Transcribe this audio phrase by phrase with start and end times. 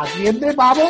[0.00, 0.86] ¡Atiende, pavo!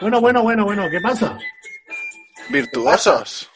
[0.00, 1.38] Bueno, bueno, bueno, bueno, ¿qué pasa?
[2.50, 3.50] Virtuosos.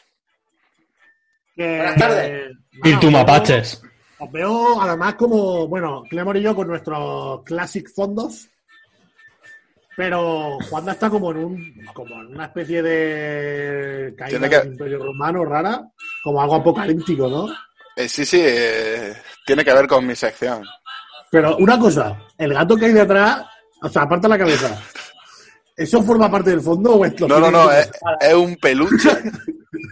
[1.57, 2.24] Buenas tardes.
[2.30, 2.51] eh,
[2.83, 3.83] Virtu nada, mapaches.
[4.19, 8.48] Os veo además como, bueno, Clemor y yo con nuestros classic fondos.
[9.96, 14.73] Pero Juanda está como en un, como en una especie de caída Tiene que- del
[14.73, 15.83] Imperio Romano rara,
[16.23, 17.48] como algo apocalíptico, ¿no?
[17.97, 19.15] Eh, sí, sí, eh,
[19.47, 20.63] tiene que ver con mi sección.
[21.30, 23.43] Pero una cosa, el gato que hay detrás,
[23.83, 24.79] o sea, aparte la cabeza,
[25.77, 28.57] ¿eso forma parte del fondo o es lo No, no, no, que- es, es un
[28.57, 29.11] peluche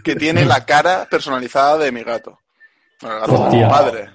[0.03, 2.39] que tiene la cara personalizada de mi gato.
[3.01, 3.69] Bueno, el gato de mi Hostia.
[3.69, 4.09] padre.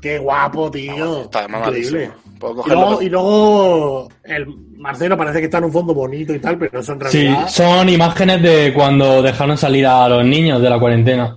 [0.00, 1.22] Qué guapo, tío.
[1.24, 2.10] Está Increíble.
[2.38, 4.46] Puedo Y luego, y luego el
[4.78, 7.48] Marcelo parece que está en un fondo bonito y tal, pero eso en Sí, realidad.
[7.48, 11.36] son imágenes de cuando dejaron salir a los niños de la cuarentena.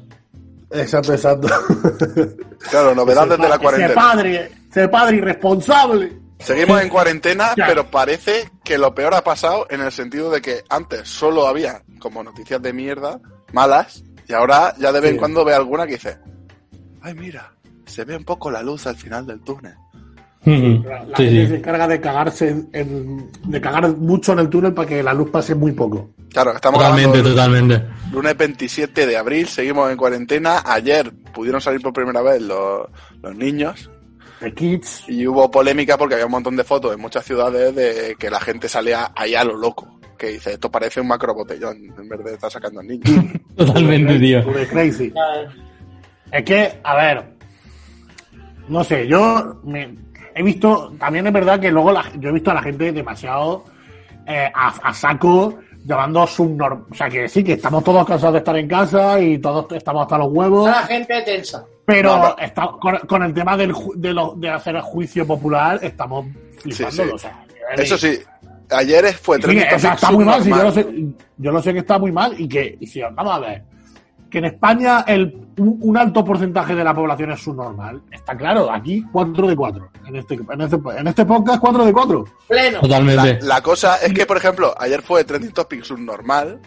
[0.74, 1.48] Exacto, exacto.
[2.70, 3.94] Claro, novedades de la Ese cuarentena.
[3.94, 6.18] padre, ese padre irresponsable.
[6.40, 7.68] Seguimos en cuarentena, Ya.
[7.68, 11.84] pero parece que lo peor ha pasado en el sentido de que antes solo había
[12.00, 13.20] como noticias de mierda,
[13.52, 15.20] malas, y ahora ya de vez en Sí.
[15.20, 16.18] cuando ve alguna que dice,
[17.02, 17.54] ay mira,
[17.86, 19.76] se ve un poco la luz al final del túnel.
[20.46, 20.84] Ujú.
[20.88, 24.74] La Sí, gente se encarga de cagarse en, en- de cagar mucho en el túnel
[24.74, 26.10] para que la luz pase muy poco.
[26.32, 27.84] Claro, estamos Totalmente, el totalmente.
[28.12, 30.62] lunes 27 de abril, seguimos en cuarentena.
[30.66, 32.88] Ayer pudieron salir por primera vez los,
[33.22, 33.90] los niños
[34.40, 35.04] The kids.
[35.08, 38.40] y hubo polémica porque había un montón de fotos en muchas ciudades de que la
[38.42, 40.00] gente salía ahí a lo loco.
[40.18, 43.04] Que dice, esto parece un macro botellón en vez de estar sacando al niño.
[43.56, 44.44] Totalmente, tío.
[44.70, 45.14] Crazy.
[46.32, 47.24] Es que, a ver,
[48.68, 49.96] no sé, yo me-
[50.36, 53.64] he visto, también es verdad que luego la- yo he visto a la gente demasiado
[54.26, 56.86] eh, a, a saco llamando subnormal.
[56.90, 60.04] O sea, que sí, que estamos todos cansados de estar en casa y todos estamos
[60.04, 60.68] hasta los huevos.
[60.70, 61.66] Está la gente tensa.
[61.86, 62.36] Pero No, no.
[62.38, 66.26] está- con, con el tema del, ju- de, lo- de hacer el juicio popular, estamos.
[66.64, 67.02] Sí, sí.
[67.02, 67.44] O sea,
[67.78, 68.18] Eso sí,
[68.72, 70.88] ayer fue Sí, está muy mal, sí, yo, lo sé,
[71.38, 73.64] yo lo sé que está muy mal y que, y si vamos a ver,
[74.34, 78.02] que en España el, un, un alto porcentaje de la población es subnormal.
[78.12, 79.90] Está claro, aquí 4 de 4.
[80.08, 82.26] En este, en este, en este podcast 4 de 4.
[82.48, 82.82] Pleno.
[82.82, 83.40] Totalmente.
[83.42, 86.60] La, la cosa es que, por ejemplo, ayer fue trending topic subnormal.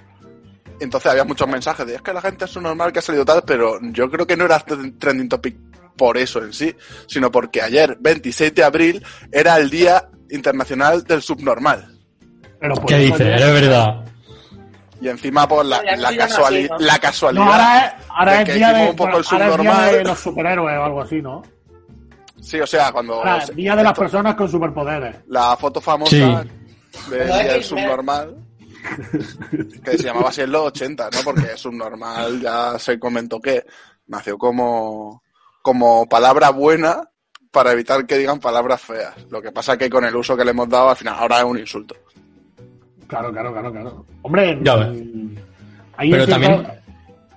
[0.79, 3.43] Entonces había muchos mensajes de es que la gente es subnormal que ha salido tal,
[3.45, 5.57] pero yo creo que no era trend- trending topic
[5.97, 6.73] por eso en sí,
[7.09, 11.99] sino porque ayer, 26 de abril, era el Día Internacional del Subnormal.
[12.61, 13.41] Pero ¿Qué dices?
[13.43, 14.05] Es verdad.
[15.01, 16.79] Y encima, por la, ya no la, se llama casuali- así, ¿no?
[16.79, 17.45] la No, casualidad.
[17.47, 19.93] ahora es, ahora de es que día de, un poco el ahora es día subnormal.
[19.93, 21.43] de los superhéroes o algo así, ¿no?
[22.41, 25.17] Sí, o sea, cuando Ahora, se- día de las esto- personas con superpoderes.
[25.29, 27.11] la foto famosa Sí.
[27.11, 27.63] Día del.
[27.65, 28.37] Subnormal,
[29.85, 31.19] que se llamaba así en los 80, ¿no?
[31.25, 33.65] Porque subnormal ya se comentó que
[34.07, 35.23] nació como,
[35.63, 37.03] como palabra buena
[37.51, 39.15] para evitar que digan palabras feas.
[39.31, 41.45] Lo que pasa que con el uso que le hemos dado, al final, ahora es
[41.45, 41.97] un insulto.
[43.07, 44.07] Claro, claro, claro, claro.
[44.23, 45.35] Hombre, Ya mm,
[45.97, 46.67] ahí Pero en cierto- también-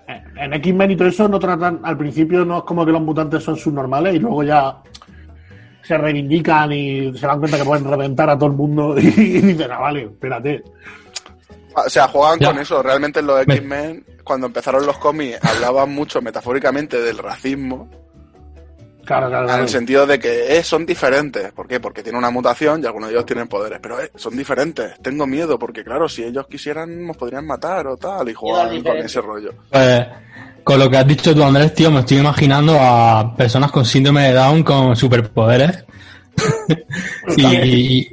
[0.07, 3.02] en- En X-Men y todo eso no tratan, al principio no es como que los
[3.02, 4.78] mutantes son subnormales y luego ya
[5.84, 9.72] se reivindican y se dan cuenta que pueden reventar a todo el mundo y, dicen,
[9.72, 10.63] ah, vale, espérate.
[11.75, 12.47] O sea, juegan Ya.
[12.47, 12.81] con eso.
[12.81, 17.90] Realmente en los Me- X-Men, cuando empezaron los cómics, hablaban mucho metafóricamente del racismo.
[19.09, 21.52] Claro, claro, En el sentido de que eh, son diferentes.
[21.53, 21.80] ¿Por qué?
[21.80, 23.80] Porque tienen una mutación y algunos de ellos tienen poderes.
[23.81, 25.00] Pero eh, son diferentes.
[25.02, 28.30] Tengo miedo porque, claro, si ellos quisieran, nos podrían matar o tal.
[28.30, 29.52] Y juegan con ese rollo.
[29.72, 30.06] Pues,
[30.64, 34.26] con lo que has dicho tú, Andrés, tío, me estoy imaginando a personas con síndrome
[34.28, 35.85] de Down con superpoderes.
[37.35, 37.44] y,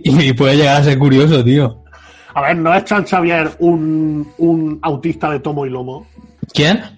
[0.03, 1.83] y- y puede llegar a ser curioso, tío.
[2.33, 6.07] A ver, ¿no es Charles Xavier un, un autista de tomo y lomo?
[6.55, 6.96] ¿Quién?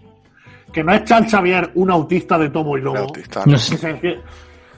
[0.72, 3.58] Que no es Charles Xavier un autista de tomo y autista, No ¿no?
[3.58, 3.98] sé.
[4.00, 4.20] Que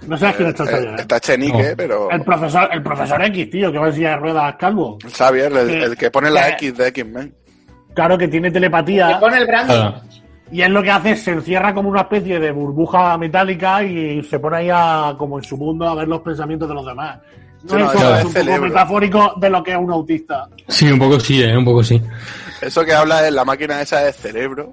[0.07, 0.93] No sabes quién es Charles Eh, Xavier.
[0.95, 1.03] ¿eh?
[1.03, 1.77] está Chenique, No.
[1.77, 2.11] pero.
[2.11, 4.99] El profesor, el profesor X, tío, que va en silla de ruedas calvo.
[5.13, 7.35] Xavier, el, que- el que pone la que- X de X-Men.
[7.95, 9.09] Claro que tiene telepatía.
[9.09, 9.75] Le pone el branding.
[9.75, 10.01] Claro.
[10.53, 14.23] Y él lo que hace es se encierra como una especie de burbuja metálica y
[14.25, 17.19] se pone ahí a, como en su mundo a ver los pensamientos de los demás.
[17.65, 20.49] No no, es, eso es es un poco metafórico de lo que es un autista.
[20.67, 22.01] Sí, un poco sí, eh, un poco sí.
[22.63, 24.73] Eso que habla es la máquina esa de cerebro.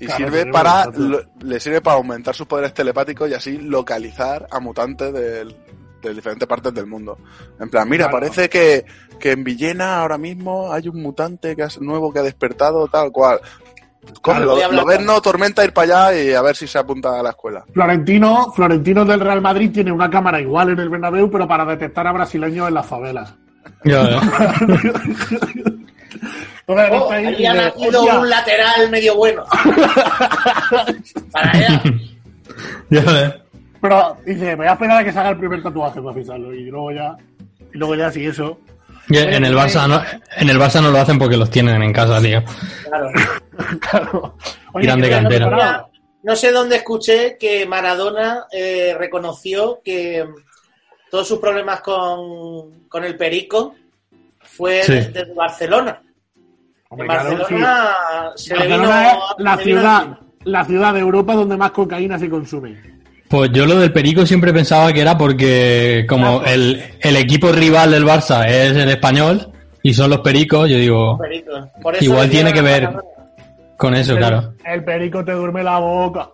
[0.00, 4.46] Y Claro, sirve para lo- le sirve para aumentar sus poderes telepáticos y así localizar
[4.50, 5.54] a mutantes del-
[6.02, 7.16] de, diferentes partes del mundo.
[7.60, 8.18] En plan, mira, Claro.
[8.18, 8.84] parece que,
[9.18, 13.10] que en Villena ahora mismo hay un mutante que has- nuevo que ha despertado, tal
[13.10, 13.40] cual.
[14.20, 17.22] Cógelo, hablar lo no, tormenta, ir para allá y a ver si se apunta a
[17.22, 17.64] la escuela.
[17.72, 22.06] Florentino, Florentino del Real Madrid tiene una cámara igual en el Bernabéu, pero para detectar
[22.06, 23.34] a brasileños en las favelas.
[23.84, 24.20] Ya, eh.
[26.66, 28.18] Oh, ahí ha nacido "Hostia".
[28.20, 29.44] un lateral medio bueno.
[31.32, 31.82] Para allá.
[32.90, 33.34] ya ves.
[33.80, 36.54] Pero dice, me voy a esperar a que se haga el primer tatuaje para fijarlo.
[36.54, 37.16] Y luego ya,
[37.74, 38.58] y luego ya si eso.
[39.10, 40.02] Y en el Barça no,
[40.38, 42.42] en el Barça no lo hacen porque los tienen en casa, tío.
[42.88, 43.10] Claro.
[43.80, 44.36] claro.
[44.80, 45.86] Tiran de que cantera.
[46.22, 50.34] no sé dónde escuché que Maradona eh, reconoció que mm,
[51.10, 53.74] todos sus problemas con, con el Perico
[54.40, 54.92] fue Sí.
[54.94, 56.00] desde Barcelona.
[56.94, 57.36] Hombre, En claro, sí.
[57.54, 62.18] Barcelona se le vino, Barcelona es la ciudad, la ciudad de Europa donde más cocaína
[62.18, 62.76] se consume.
[63.28, 67.90] Pues yo lo del Perico siempre pensaba que era porque como el, el equipo rival
[67.90, 69.50] del Barça es el español
[69.82, 71.52] y son los Pericos, yo digo, Perico.
[71.82, 72.88] Por eso Igual tiene que ver.
[73.76, 74.54] Con eso, el, claro.
[74.64, 76.30] el perico te duerme la boca.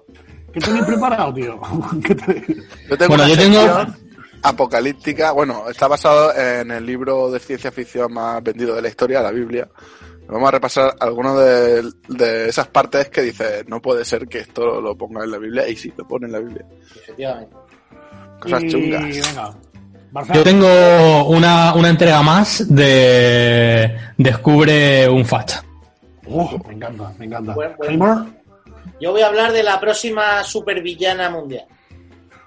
[0.52, 1.58] ¿Qué tenéis preparado, tío?
[2.06, 2.44] ¿Qué te-
[2.90, 3.86] Yo tengo Bueno, yo tengo-
[4.42, 9.20] apocalíptica, bueno, está basado en el libro de ciencia ficción más vendido de la historia,
[9.22, 9.68] la Biblia.
[10.30, 14.80] Vamos a repasar algunas de, de esas partes que dice, no puede ser que esto
[14.80, 16.64] lo ponga en la Biblia, y sí, lo pone en la Biblia.
[17.02, 17.56] Efectivamente.
[18.40, 19.02] Cosas y, chungas.
[19.02, 19.54] venga.
[20.34, 25.62] Yo tengo una, una entrega más de Descubre un facha.
[26.28, 27.54] Oh, me encanta, me encanta.
[27.54, 28.26] Bueno,
[29.00, 31.64] Yo voy a hablar de la próxima supervillana mundial.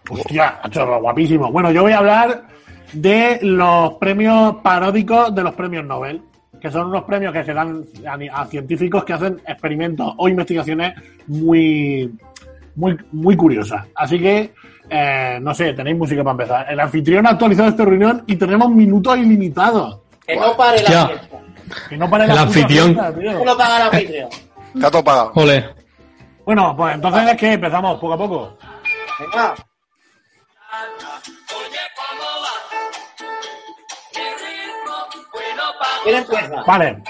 [0.09, 1.51] hostia, chorro, guapísimo.
[1.51, 2.47] Bueno, yo voy a hablar
[2.91, 6.21] de los premios paródicos de los premios Nobel,
[6.63, 7.83] que son unos premios que se dan
[8.33, 10.93] a, científicos que hacen experimentos o investigaciones
[11.27, 12.09] muy,
[12.77, 13.85] muy, muy curiosas.
[13.93, 14.53] Así que,
[14.89, 16.71] eh, no sé, tenéis música para empezar.
[16.71, 19.99] El anfitrión ha actualizado esta reunión y tenemos minutos ilimitados.
[20.25, 21.07] Que no pare la Hostia.
[21.07, 21.37] fiesta.
[21.89, 22.85] Que no pare El la puta anfitrión.
[22.93, 23.33] fiesta, tío.
[23.33, 24.29] ¿Cómo lo paga el anfitrión?
[24.73, 25.31] Está todo pagado.
[25.35, 25.65] Ole.
[26.45, 28.57] Bueno, pues entonces es que empezamos poco a poco.
[29.19, 29.53] Venga.
[36.03, 36.63] ¿Quién empieza?
[36.65, 37.03] Vale.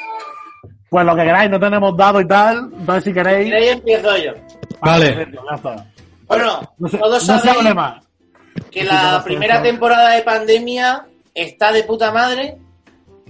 [0.90, 2.70] Pues lo que queráis, no tenemos dado y tal.
[2.78, 3.50] Entonces, si queréis.
[3.50, 4.32] Y ahí empiezo yo.
[4.82, 5.14] Vale.
[5.14, 5.86] perfecto, ya está.
[6.28, 7.76] Bueno, No se, todos no sabéis
[8.72, 12.58] que la primera temporada de pandemia está de puta madre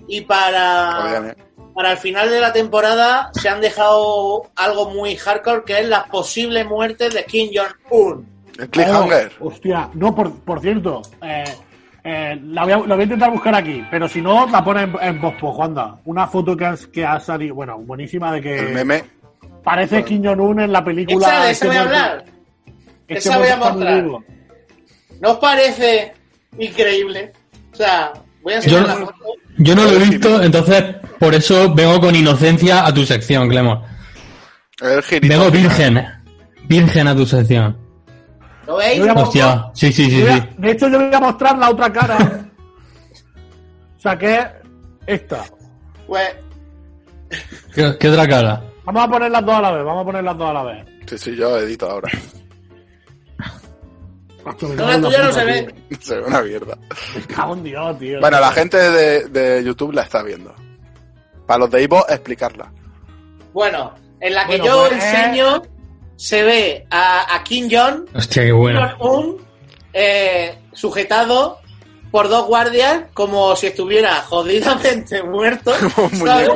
[0.07, 1.43] y para, Obviamente.
[1.73, 6.07] para el final de la temporada se han dejado algo muy hardcore que es las
[6.09, 8.27] posibles muertes de Kim Jong-un.
[8.59, 9.31] El cliffhanger.
[9.39, 11.01] Oh, hostia, no, por, por cierto.
[11.21, 11.43] Eh,
[12.03, 14.83] eh, la, voy a, la voy a intentar buscar aquí, pero si no, la pone
[14.83, 15.99] en, en pospo, Juanda.
[16.05, 19.03] Una foto que, has- que ha salido, bueno, buenísima de que El meme.
[19.63, 21.27] parece Kim Jong-un en la película.
[21.27, 22.25] Esa, de Este esa voy a hablar.
[23.07, 24.03] este esa voy a mostrar.
[24.03, 26.13] ¿No os parece
[26.59, 27.31] increíble?
[27.71, 28.11] O sea,
[28.41, 29.15] voy a Yo, la foto.
[29.57, 30.83] yo no lo he visto, entonces
[31.19, 33.85] por eso vengo con inocencia a tu sección, Clemo.
[35.21, 36.05] Vengo virgen.
[36.67, 37.77] Virgen a tu sección.
[38.67, 38.97] ¿Lo veis?
[38.97, 40.49] Yo voy a mostrar- Hostia, sí, sí, sí, a- sí.
[40.57, 42.17] De hecho, yo voy a mostrar la otra cara.
[43.97, 44.45] Saqué
[45.05, 45.43] esta.
[46.07, 46.35] Pues,
[47.73, 48.61] ¿Qué, qué otra cara?
[48.85, 50.63] Vamos a poner las dos a la vez, vamos a poner las dos a la
[50.63, 50.85] vez.
[51.07, 52.09] Sí, sí, yo edito ahora.
[54.45, 55.75] No, la tuya no se ve.
[56.01, 56.77] Se ve una mierda.
[57.15, 58.19] Me cago en Dios, tío.
[58.19, 60.53] Bueno, la gente de, de YouTube la está viendo.
[61.47, 62.69] Para los de Ivo, explicarla.
[63.53, 65.61] Bueno, en la que Bueno, yo pues, enseño
[66.23, 68.79] se ve a, a Kim Jong Hostia, qué bueno.
[69.01, 69.45] un
[69.91, 71.59] eh, sujetado
[72.11, 75.73] por dos guardias como si estuviera jodidamente muerto,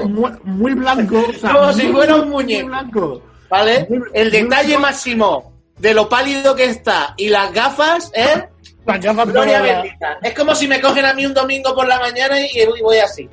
[0.07, 1.17] muy, muy blanco.
[1.29, 2.67] o sea, Como si fuera un muy muñeco.
[2.67, 3.21] blanco.
[3.49, 3.85] ¿Vale?
[3.89, 8.43] Muy- El detalle máximo de lo pálido que está y las gafas es
[8.85, 10.17] Las gafas gloria bendita.
[10.23, 12.99] Es como si me cogen a mí un domingo por la mañana y y voy
[12.99, 13.27] así.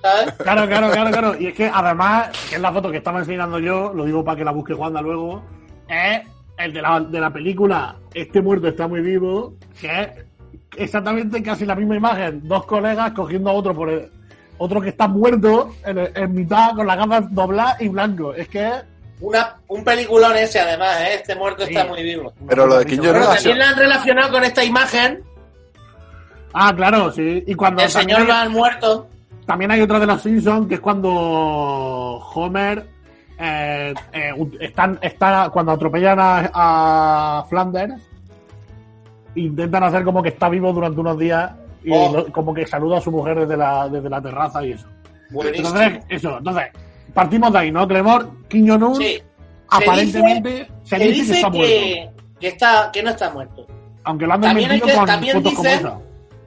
[0.00, 0.34] ¿Sabes?
[0.38, 1.36] Claro, claro, claro, claro.
[1.40, 4.36] Y es que además, que es la foto que estaba enseñando yo, lo digo para
[4.38, 5.42] que la busque Juanda luego,
[5.90, 6.22] es
[6.58, 10.08] el de la, de la película Este muerto está muy vivo, que es
[10.76, 12.46] exactamente casi la misma imagen.
[12.46, 14.10] Dos colegas cogiendo a otro por el-
[14.58, 18.34] otro que está muerto en, en mitad con las gafas dobladas y blanco.
[18.34, 18.74] Es que es
[19.22, 21.14] Una, un peliculón ese además, ¿eh?
[21.14, 21.74] Este muerto Sí.
[21.74, 22.32] está muy vivo.
[22.48, 25.22] Pero lo de Kim Jong-un Bueno, ha sido- también la han relacionado con esta imagen
[26.52, 27.44] Ah, claro, sí.
[27.46, 29.08] Y cuando del señor también, Van muerto.
[29.46, 31.10] también hay otra de los Simpsons que es cuando
[32.34, 32.86] Homer
[33.40, 36.50] eh, eh, están, está, cuando atropellan a,
[37.40, 37.94] a Flanders,
[39.34, 42.12] intentan hacer como que está vivo durante unos días y Oh.
[42.12, 44.86] lo- como que saluda a su mujer desde la, desde la terraza y eso.
[45.30, 45.68] Buenísimo.
[45.68, 46.64] Entonces, eso, entonces,
[47.14, 47.86] partimos de ahí, ¿no?
[48.48, 49.22] Kim Jong-un, Sí.
[49.68, 52.12] aparentemente, se Se dice, que dice está muerto.
[52.40, 53.66] que, está, que no está muerto.
[54.04, 55.98] Aunque lo han También hay desmentido que- con también esa.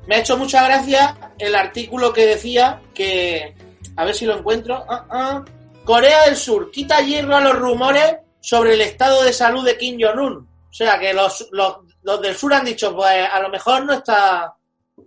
[0.08, 3.56] Me ha hecho mucha gracia el artículo que decía que,
[3.96, 5.44] a ver si lo encuentro, ah, ah,
[5.84, 9.98] Corea del Sur quita hierro a los rumores sobre el estado de salud de Kim
[10.00, 10.38] Jong-un.
[10.38, 13.94] O sea, que los, los, los del sur han dicho, pues a lo mejor no
[13.94, 14.54] está,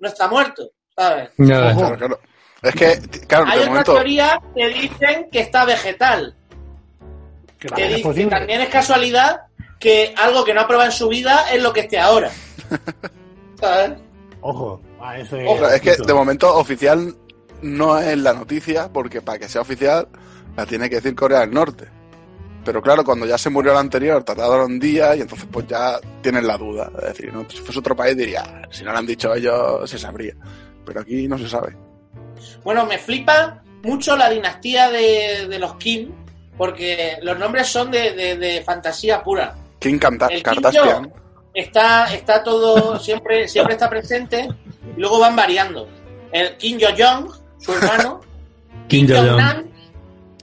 [0.00, 1.30] no está muerto, ¿sabes?
[1.36, 2.20] Claro, claro.
[2.62, 3.94] Es que, claro, Hay de otra momento.
[3.94, 6.34] teoría que dicen que está vegetal.
[7.58, 8.30] Que Que también es dice que posible.
[8.30, 9.40] también es casualidad
[9.78, 12.30] que algo que no ha probado en su vida es lo que esté ahora.
[13.60, 13.92] ¿Sabes?
[14.40, 15.46] Ojo, a ese.
[15.46, 17.14] Ojo, es que de momento oficial
[17.62, 20.08] no es la noticia, porque para que sea oficial
[20.56, 21.86] la tiene que decir Corea del Norte.
[22.64, 26.46] Pero claro, cuando ya se murió la anterior, tardaron días y entonces pues ya tienen
[26.46, 26.90] la duda.
[26.98, 27.46] Es decir, ¿no?
[27.48, 30.34] si fuese otro país diría, "Ah, si no lo han dicho ellos, se sabría.
[30.84, 31.76] Pero aquí no se sabe.
[32.64, 36.10] Bueno, me flipa mucho la dinastía de, de los Kim,
[36.58, 39.54] porque los nombres son de, de- de fantasía pura.
[39.78, 39.98] El Kim
[40.42, 41.04] Kardashian.
[41.04, 41.12] Jong
[41.54, 44.48] está, está todo, siempre, siempre está presente,
[44.96, 45.88] y luego van variando.
[46.32, 48.20] El Kim Jong-un, su hermano,
[48.88, 49.06] Kim.
[49.08, 49.64] Jong-nam,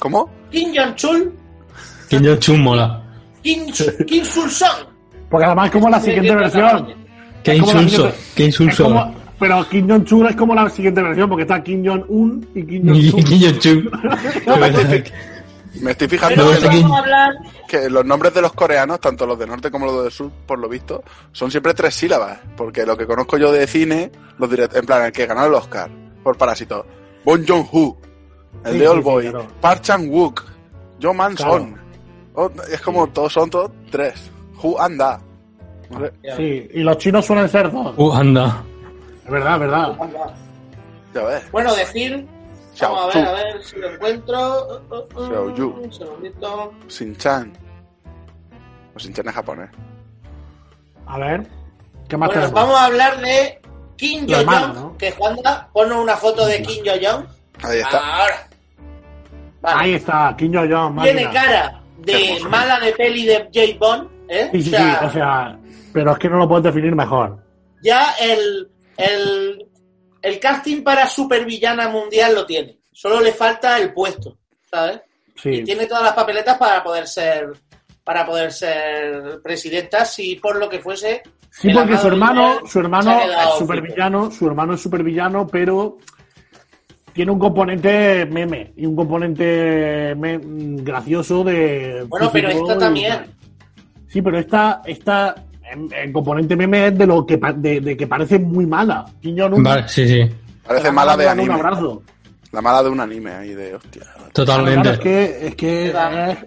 [0.04, 0.30] ¿Cómo?
[0.52, 1.32] Kim Jong-chul,
[2.10, 3.02] Kim Jong-un mola.
[3.42, 3.68] Kim,
[4.06, 4.86] Kim Sul-song.
[5.30, 6.94] Porque además es como la siguiente versión.
[7.42, 8.12] Qué insulso.
[8.36, 9.14] Qué insulso.
[9.40, 13.12] pero Kim Jong-chul es como la siguiente versión, porque está Kim Jong-un y Kim Y
[13.12, 13.62] Jong-chul.
[13.62, 13.90] Kim
[15.82, 19.86] Me estoy fijando que, los, que nombres de los coreanos, tanto los del norte como
[19.86, 22.40] los del sur, por lo visto, son siempre tres sílabas.
[22.58, 25.54] Porque lo que conozco yo de cine, los direct- en plan, el que ganó el
[25.54, 25.90] Oscar
[26.22, 26.86] por Parásito,
[27.24, 27.98] Bon Joon-ho,
[28.66, 29.48] el Sí, de sí, Old sí, Boy, claro.
[29.62, 30.44] Park Chan-wook,
[31.02, 31.82] Jo Man-son.
[32.36, 34.32] Oh, es como todos son todos tres.
[34.62, 35.20] Hu anda.
[36.36, 37.94] Sí, y los chinos suelen ser dos.
[37.98, 38.64] Uh, anda.
[39.26, 39.98] Es verdad, es verdad.
[41.14, 41.52] ya ves.
[41.52, 42.26] Bueno, decir.
[42.74, 44.82] Xiao Vamos a ver, a ver si lo encuentro.
[44.90, 45.70] Uh, uh, uh, Xiao Yu.
[45.84, 46.74] Un segundito.
[46.88, 47.54] Sin-chan.
[48.96, 49.70] O Sin-chan es japonés.
[51.06, 51.46] A ver,
[52.08, 52.54] ¿qué más Bueno, tenemos?
[52.54, 53.62] vamos a hablar de
[53.98, 54.74] Kim Jong-un.
[54.74, 54.98] ¿no?
[54.98, 57.28] Que Juanda, pone una foto de Kim Jong-un.
[57.62, 57.98] Ahí está.
[57.98, 58.48] Ahora.
[59.62, 59.82] Vale.
[59.82, 61.04] Ahí está, Kim Jong-un.
[61.04, 63.78] Tiene cara de mala de peli de J.
[63.80, 64.10] Bond.
[64.28, 64.50] ¿eh?
[64.52, 65.60] Sí, sí, o, sea, sí, o sea,
[65.94, 67.40] pero es que no lo puedes definir mejor.
[67.82, 69.66] ya el, el,
[70.22, 72.80] el casting para supervillana mundial lo tiene.
[72.92, 74.38] Solo le falta el puesto,
[74.70, 75.02] ¿sabes?
[75.36, 75.50] Sí.
[75.50, 77.52] Y tiene todas las papeletas para poder ser
[78.04, 83.20] para poder ser presidenta si por lo que fuese Sí, porque su hermano, su hermano
[83.22, 86.00] es supervillano, su hermano es supervillano, pero
[87.14, 90.40] tiene un componente meme y un componente me-
[90.84, 92.06] gracioso de.
[92.10, 93.14] bueno pero esta y también.
[94.08, 95.36] Sí, pero esta, esta
[95.72, 99.06] em, el componente meme es de lo que pa- de, de que parece muy mala.
[99.24, 100.22] Vale, sí, sí.
[100.66, 101.60] Parece mala de dan Un anime.
[101.60, 102.04] abrazo.
[102.52, 104.04] La mala de un anime ahí de hostia.
[104.32, 104.92] Totalmente.
[104.92, 106.38] Es que, es que es,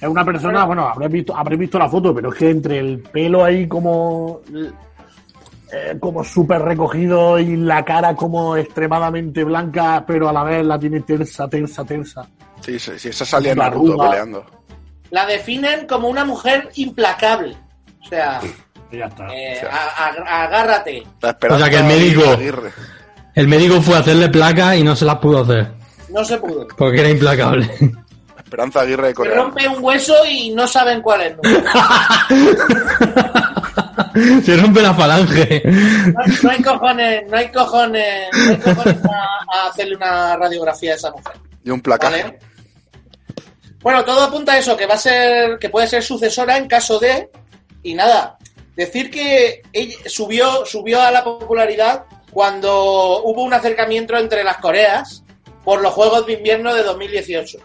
[0.00, 3.00] es una persona, bueno, habréis visto, habréis visto la foto, pero es que entre el
[3.00, 4.42] pelo ahí como
[5.72, 10.78] eh, como súper recogido y la cara como extremadamente blanca, pero a la vez la
[10.78, 12.26] tiene tersa, tersa, tersa.
[12.60, 14.44] Sí, sí, sí, esa salía en La Naruto peleando.
[15.10, 17.56] la definen como una mujer implacable
[18.02, 18.40] o sea
[18.92, 19.26] ya está.
[19.34, 19.70] eh, o sea.
[19.72, 22.36] a- a- agárrate O sea, que el médico-.
[23.34, 25.70] El médico fue a hacerle placa y no se las pudo hacer.
[26.10, 27.68] no se pudo Porque era implacable.
[28.36, 29.34] La esperanza Aguirre de se Corea.
[29.34, 31.34] rompe un hueso y no saben cuál es.
[34.44, 35.62] se rompe la falange.
[35.64, 40.36] No, hay- no hay cojones no hay cojones no hay cojones a, a hacerle una
[40.36, 41.32] radiografía a esa mujer
[41.64, 42.22] Y un placaje.
[42.22, 42.38] ¿Vale?
[43.82, 46.98] Bueno, todo apunta a eso, que va a ser, que puede ser sucesora en caso
[46.98, 47.30] de,
[47.84, 48.36] y nada,
[48.74, 55.22] decir que ella subió, subió a la popularidad cuando hubo un acercamiento entre las Coreas
[55.64, 57.58] por los Juegos de Invierno de 2018.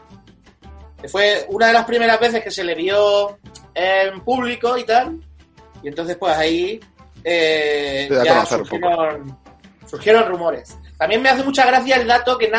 [1.01, 3.39] Que fue una de las primeras veces que se le vio
[3.73, 5.19] en público y tal,
[5.83, 6.79] y entonces pues ahí
[7.23, 9.37] eh, ya surgieron,
[9.87, 10.77] surgieron rumores.
[10.97, 12.51] También me hace mucha gracia el dato que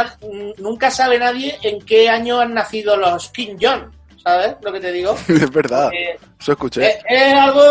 [0.58, 3.90] nunca sabe nadie en qué año han nacido los Kim Jong,
[4.22, 5.14] ¿sabes lo que te digo?
[5.28, 5.90] es verdad.
[5.92, 6.86] Eh, Eso escuché.
[6.88, 7.62] es, es algo...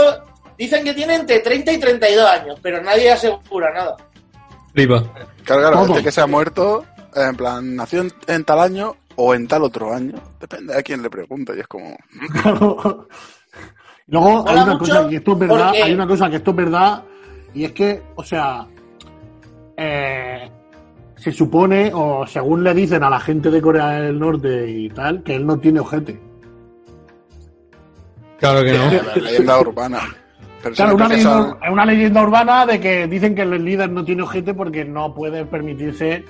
[0.58, 3.98] Dicen que tiene entre 30 y 32 años, pero nadie asegura nada.
[4.74, 5.04] Flipa.
[5.44, 9.34] Claro, claro, este que se ha muerto, en plan, nació en, en tal año o
[9.34, 10.14] en tal otro año.
[10.40, 11.54] Depende a quién le pregunte.
[11.58, 11.98] Y es como,
[14.08, 16.58] Luego hay una cosa que esto es verdad, porque- hay una cosa que esto es
[16.58, 17.04] verdad,
[17.54, 18.68] y es que, o sea,
[19.78, 20.50] eh,
[21.16, 25.24] se supone, o según le dicen a la gente de Corea del Norte y tal,
[25.24, 26.20] que él no tiene ojete.
[28.40, 28.92] Claro que no.
[28.92, 30.00] la leyenda urbana.
[30.76, 34.24] Claro, una leyenda, es una leyenda urbana de que dicen que el líder no tiene
[34.24, 36.24] ojete porque no puede permitirse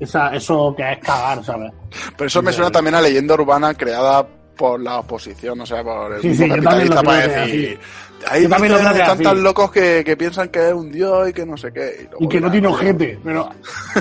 [0.00, 1.72] esa, eso que es cagar, ¿sabes?
[2.16, 4.26] pero eso me suena también a leyenda urbana creada
[4.56, 7.78] por la oposición, o sea, por el Sí, sí, capitalista para es decir.
[8.26, 11.28] Ahí también lo creo es están tan locos que, que piensan que es un dios
[11.28, 12.08] y que no sé qué.
[12.20, 13.18] Y que no tiene ojete.
[13.22, 13.50] Pero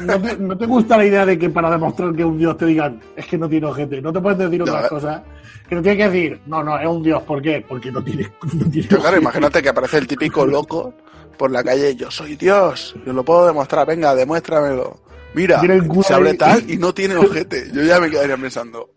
[0.03, 2.65] ¿no te, ¿no te gusta la idea de que para demostrar que un dios te
[2.67, 4.01] digan es que no tiene ojete?
[4.01, 4.89] No te puedes decir No, otras eh.
[4.89, 5.21] cosas.
[5.67, 7.21] Que no tienes que decir, no, no, es un dios.
[7.23, 7.65] ¿Por qué?
[7.67, 9.21] Porque no tiene, no tiene claro, ojete.
[9.21, 10.93] imagínate que aparece el típico loco
[11.37, 14.99] por la calle, yo soy Dios, yo lo puedo demostrar, venga, demuéstramelo.
[15.33, 16.37] Mira, Tiene el culo se abre ahí.
[16.37, 17.71] tal y no tiene ojete.
[17.73, 18.91] Yo ya me quedaría pensando,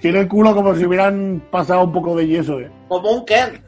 [0.00, 2.70] Tiene el culo como si hubieran pasado un poco de yeso, ¿eh?
[2.88, 3.62] Como un Ken.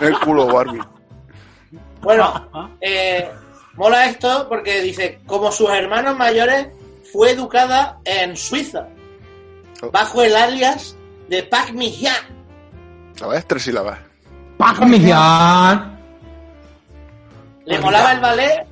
[0.00, 0.80] el culo Barbie.
[2.00, 2.48] Bueno,
[2.80, 3.30] eh,
[3.74, 6.68] mola esto porque dice, como sus hermanos mayores,
[7.12, 8.88] fue educada en Suiza,
[9.92, 10.96] bajo el alias
[11.28, 12.14] de Pac Mihian.
[13.14, 13.46] ¿Sabes?
[13.46, 13.98] Tres sílabas.
[14.56, 15.98] ¡Paja, Mijian.
[17.64, 18.66] Le molaba el ballet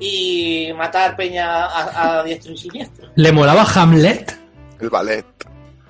[0.00, 3.08] y matar peña a, a diestro y siniestro.
[3.14, 4.36] ¿Le molaba Hamlet?
[4.80, 5.24] El ballet.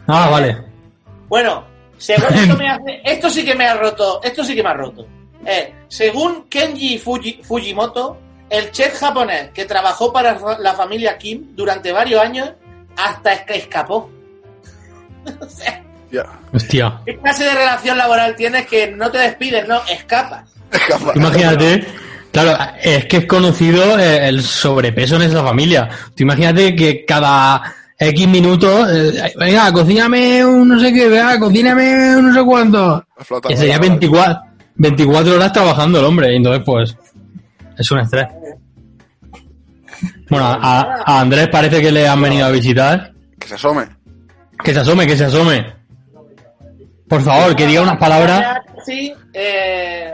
[0.09, 0.59] Ah, vale.
[1.29, 1.65] Bueno,
[1.97, 4.75] según esto, me hace- esto sí que me ha roto, esto sí que me ha
[4.75, 5.07] roto.
[5.47, 8.19] Eh, según Kenji Fuji- Fujimoto,
[8.51, 12.51] el chef japonés que trabajó para la familia Kim durante varios años,
[12.97, 14.11] hasta que escapó.
[15.41, 16.25] O sea, Ya.
[16.53, 17.01] Hostia.
[17.07, 19.81] ¿Qué clase de relación laboral tienes que no te despides, no?
[19.89, 20.51] Escapas.
[20.73, 21.13] Escapa.
[21.15, 21.87] Imagínate,
[22.33, 25.89] claro, es que es conocido eh, el sobrepeso en esa familia.
[26.17, 27.63] Tú imagínate que cada
[27.99, 33.05] X minutos, eh, venga, cocíname un no sé qué, venga, cocíname un no sé cuánto.
[33.47, 34.43] Que sería por la- 24,
[34.77, 36.97] 24 horas trabajando el hombre, y entonces pues
[37.79, 38.27] es un estrés.
[40.29, 43.13] Bueno, a, a Andrés parece que le han venido a visitar.
[43.39, 43.87] Que se asome.
[44.63, 45.67] Que se asome, que se asome.
[47.09, 48.59] Por favor, que diga unas palabras.
[48.87, 50.10] Sí, eh,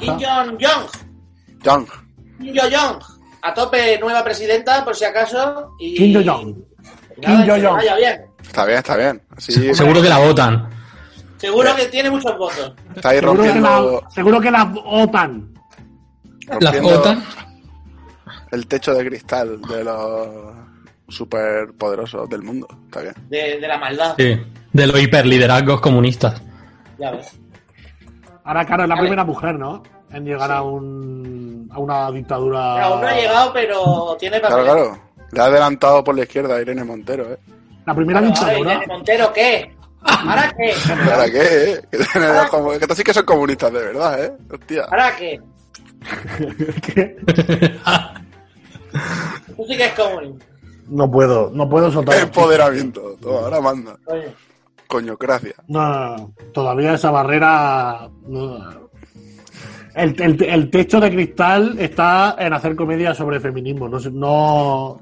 [0.00, 0.18] Kim.
[0.18, 0.88] Jong-jong.
[1.62, 1.86] Young.
[2.40, 3.02] Kim Jong-jong.
[3.42, 5.72] A tope, nueva presidenta, por si acaso.
[5.78, 6.64] Y, Kim Jong-un.
[7.18, 7.64] Nada, Kim.
[7.64, 8.26] Vaya bien.
[8.42, 9.22] Está bien, está bien.
[9.36, 10.70] Así Seguro que la votan.
[11.38, 12.72] Seguro que tiene muchos votos.
[12.96, 15.54] está ahí Seguro que, la, seguro que la OTAN.
[16.46, 17.24] La rompiendo votan.
[18.50, 20.28] el techo de cristal de los
[21.08, 22.66] superpoderosos del mundo.
[22.86, 23.14] Está bien.
[23.28, 24.14] De, de la maldad.
[24.18, 24.40] Sí,
[24.72, 26.40] de los hiperliderazgos comunistas.
[26.98, 27.38] Ya ves.
[28.44, 29.06] Ahora, claro, es la Vale.
[29.06, 29.82] primera mujer, ¿no?
[30.10, 32.84] En llegar a, un, a una dictadura.
[32.84, 34.72] Aún no ha llegado, pero tiene Claro, papel.
[34.72, 34.98] claro.
[35.32, 37.38] Le ha adelantado por la izquierda a Irene Montero, ¿eh?
[37.86, 38.72] La primera Claro, ahora, dictadura.
[38.74, 39.74] Irene Montero, ¿qué?
[40.02, 40.74] ¿Ahora qué?
[41.08, 41.82] ¿Para qué, eh?
[41.90, 41.98] Que,
[42.80, 44.32] estos sí que son comunistas de verdad, ¿eh?
[44.52, 44.84] Hostia.
[44.90, 45.40] ¿Ahora qué?
[46.94, 47.16] Que
[49.56, 50.44] Tú sí que es comunista.
[50.88, 52.18] no puedo, no puedo soltar.
[52.22, 53.16] Empoderamiento.
[53.20, 53.96] Todo, ahora manda.
[54.88, 55.16] Coño.
[55.16, 55.54] Coñocracia.
[55.68, 58.08] No, todavía esa barrera.
[59.94, 63.88] El, el- el techo de cristal está en hacer comedia sobre feminismo.
[63.88, 65.00] No, no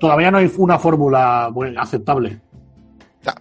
[0.00, 2.40] todavía no hay una fórmula bueno, aceptable.
[3.22, 3.34] Ya.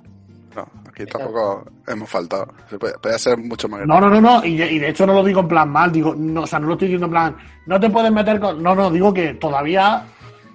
[0.56, 2.48] No, aquí tampoco hemos faltado.
[2.70, 4.43] Se puede, puede ser mucho más No, no, no, no.
[4.43, 5.91] Y, de- y de hecho no lo digo en plan mal.
[5.91, 7.38] Digo, no, o sea, no lo estoy diciendo en plan.
[7.65, 8.62] No te puedes meter con.
[8.62, 10.04] No, no, digo que todavía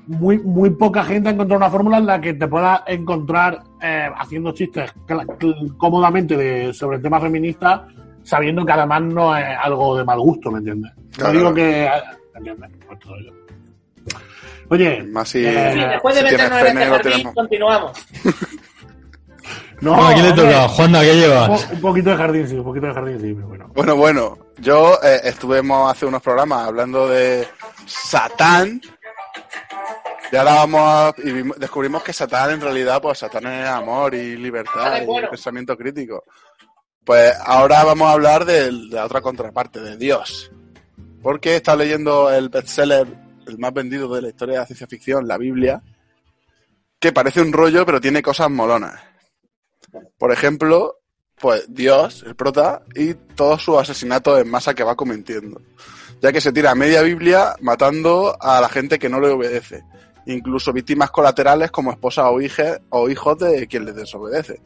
[0.07, 4.09] muy, muy poca gente ha encontrado una fórmula en la que te puedas encontrar eh,
[4.17, 4.93] haciendo chistes
[5.79, 7.87] cómodamente de, sobre el tema feminista,
[8.25, 10.93] sabiendo que además no es algo de mal gusto, ¿me entiendes?
[10.97, 11.33] No Claro.
[11.39, 11.91] digo que.
[12.35, 12.71] ¿Me entiendes?
[12.87, 14.17] Pues.
[14.69, 17.35] Oye, Más si, Eh, Sí, después de si meternos en este jardín, tenemos.
[17.35, 18.07] continuamos.
[19.83, 20.69] no, Bueno, ¿a quién le toca?
[20.69, 21.71] Juan, ¿qué un, llevas?
[21.73, 23.67] un poquito de jardín, sí, un poquito de jardín, sí, pero bueno.
[23.75, 27.47] Bueno, bueno, yo eh, estuvimos hace unos programas hablando de
[27.87, 28.81] Satán.
[30.33, 34.15] Y ahora vamos a, y vimos- descubrimos que Satán en realidad, pues Satán es amor
[34.15, 35.29] y libertad y bueno.
[35.31, 36.25] pensamiento crítico.
[37.05, 40.51] Pues ahora vamos a hablar de la otra contraparte, de Dios.
[41.23, 43.07] Porque está leyendo el bestseller,
[43.47, 45.83] el más vendido de la historia de la ciencia ficción, la Biblia,
[46.99, 49.01] que parece un rollo, pero tiene cosas molonas.
[50.17, 51.01] Por ejemplo,
[51.39, 55.61] pues Dios, el prota, y todos sus asesinatos en masa que va cometiendo.
[56.23, 59.83] Ya que se tira media Biblia matando a la gente que no le obedece.
[60.27, 64.61] Incluso víctimas colaterales como esposas o, hijas o hijos de quien les desobedece.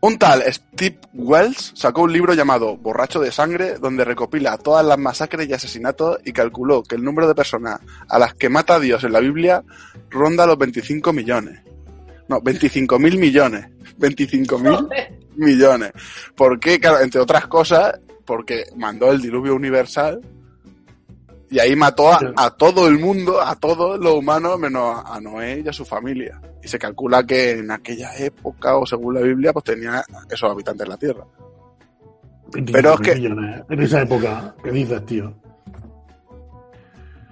[0.00, 4.98] Un tal Steve Wells sacó un libro llamado Borracho de Sangre, donde recopila todas las
[4.98, 9.02] masacres y asesinatos y calculó que el número de personas a las que mata Dios
[9.04, 9.64] en la Biblia
[10.10, 11.60] ronda los 25 millones.
[12.28, 13.66] No, 25 mil millones.
[13.96, 14.88] 25 mil
[15.36, 15.92] millones.
[16.36, 16.78] ¿Por qué?
[16.78, 20.20] Claro, entre otras cosas, porque mandó el diluvio universal
[21.50, 25.62] y ahí mató a, a todo el mundo, a todos los humanos, menos a Noé
[25.64, 26.40] y a su familia.
[26.62, 30.84] Y se calcula que en aquella época, o según la Biblia, pues tenía esos habitantes
[30.84, 31.24] en la Tierra.
[32.72, 33.62] Pero es que- millones.
[33.70, 35.34] En esa época, ¿qué dices, tío?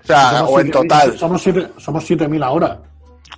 [0.03, 1.18] O sea, Somos o en 7.000, total.
[1.18, 2.81] Somos siete- somos 7.000 ahora.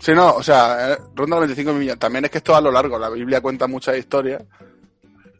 [0.01, 1.99] Sí, no, o sea, eh, ronda los 25 millones.
[1.99, 2.99] También es que esto a lo largo.
[2.99, 4.43] La Biblia cuenta muchas historias.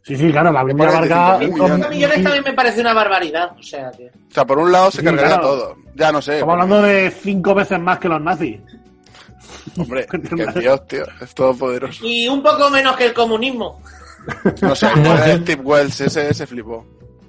[0.07, 1.37] Sí, sí, claro, la Biblia abarca...
[1.39, 1.75] 25.000 un- millones.
[1.77, 3.51] 5 millones también me parece una barbaridad.
[3.59, 4.05] O sea, que...
[4.07, 5.47] O sea, por un lado se Sí, cargaría claro.
[5.49, 5.75] todo.
[5.95, 6.35] Ya no sé.
[6.35, 8.57] Estamos hablando de cinco veces más que los nazis.
[9.77, 10.07] Hombre,
[10.53, 11.03] que Dios, tío.
[11.21, 12.05] Es todopoderoso.
[12.05, 13.81] Y un poco menos que el comunismo.
[14.61, 16.85] No sé, el Steve Wells, ese se flipó.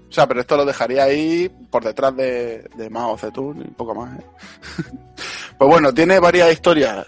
[0.09, 3.75] O sea, pero esto lo dejaría ahí por detrás de, de Mao Zedong y un
[3.75, 4.19] poco más.
[4.19, 4.23] ¿eh?
[5.59, 7.07] pues bueno, tiene varias historias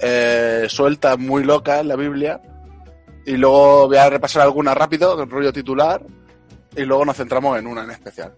[0.00, 2.40] eh, sueltas muy locas en la Biblia.
[3.24, 6.02] Y luego voy a repasar algunas rápido, el rollo titular.
[6.76, 8.34] Y luego nos centramos en una en especial.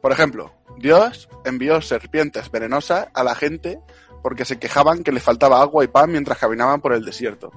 [0.00, 3.80] Por ejemplo, Dios envió serpientes venenosas a la gente
[4.22, 7.50] porque se quejaban que les faltaba agua y pan mientras caminaban por el desierto.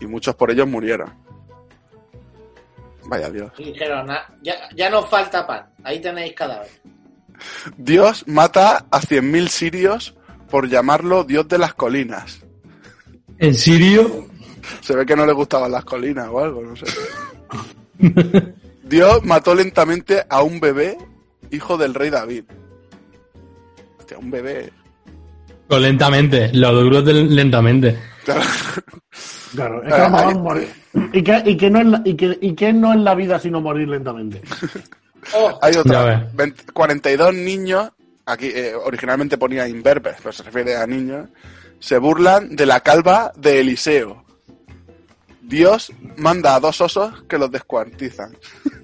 [0.00, 1.12] Y muchos por ellos murieron.
[3.04, 3.52] Vaya Dios.
[3.56, 5.66] Dijeron, "Ah, ya, ya nos falta pan.
[5.84, 6.68] Ahí tenéis cadáver.
[7.76, 10.16] Dios mata a 100.000 sirios
[10.50, 12.40] por llamarlo Dios de las colinas.
[13.38, 14.26] ¿En Sirio?
[14.80, 16.86] Se ve que no le gustaban las colinas o algo, no sé.
[18.84, 20.96] Dios mató lentamente a un bebé,
[21.50, 22.44] hijo del rey David.
[23.98, 24.72] Hostia, un bebé.
[25.66, 27.98] Pues lentamente, lo duro de lentamente.
[28.24, 28.40] Claro.
[29.54, 30.68] Claro, es que vamos a ahí- morir.
[31.12, 33.38] Y que, y, que no es la, y, que, y que no es la vida
[33.38, 34.40] sino morir lentamente.
[35.34, 36.04] Oh, Hay otra.
[36.04, 36.34] ves.
[36.34, 37.90] 20 42 niños,
[38.26, 41.28] aquí eh, originalmente ponía imberbes, pero se refiere a niños,
[41.78, 44.24] se burlan de la calva de Eliseo.
[45.48, 48.36] Dios manda a dos osos que los descuartizan.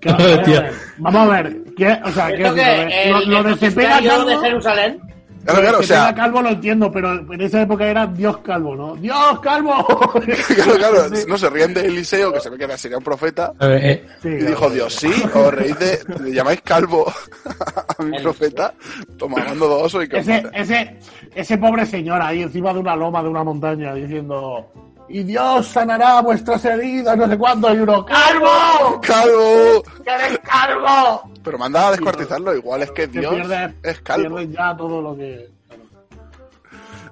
[0.00, 0.26] Que- vamos, a
[0.60, 1.56] ver, vamos a ver.
[1.76, 4.38] ¿qué- o sea, ¿qué es que lo de- lo, el, lo de el calvo, de
[4.38, 5.00] Jerusalén.
[5.42, 8.94] Claro, claro, o sea, calvo lo entiendo, pero en esa época era Dios calvo, ¿no?
[8.96, 9.86] ¡Dios calvo!
[10.54, 11.24] claro, claro, Sí.
[11.26, 13.84] no se ríen de Eliseo, que se ve que era- sería un profeta, A ver,
[13.86, 14.46] eh, Sí, y claro.
[14.50, 17.06] dijo Dios, sí, os reís de, le llamáis calvo
[17.98, 18.74] a mi El- profeta,
[19.16, 20.96] toma, mando dos osos y os ese, ese,
[21.34, 24.70] ese pobre señor ahí encima de una loma, de una montaña, diciendo
[25.08, 29.00] y Dios sanará vuestras heridas, no sé cuánto, y uno, ¡Calvo!
[29.00, 29.82] ¡Calvo!
[30.04, 31.30] ¡Que eres calvo!
[31.42, 34.36] Pero manda a descuartizarlo, igual es que Que Dios pierdes, es calvo.
[34.36, 35.48] pierdes ya todo lo que...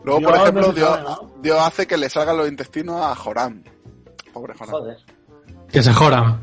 [0.03, 1.31] Luego, Dios por ejemplo, Dios, sabe, ¿no?
[1.41, 3.63] Dios hace que le salgan los intestinos a Joram.
[4.33, 4.71] Pobre Joram.
[4.73, 4.97] Joder.
[5.71, 6.41] que se joran.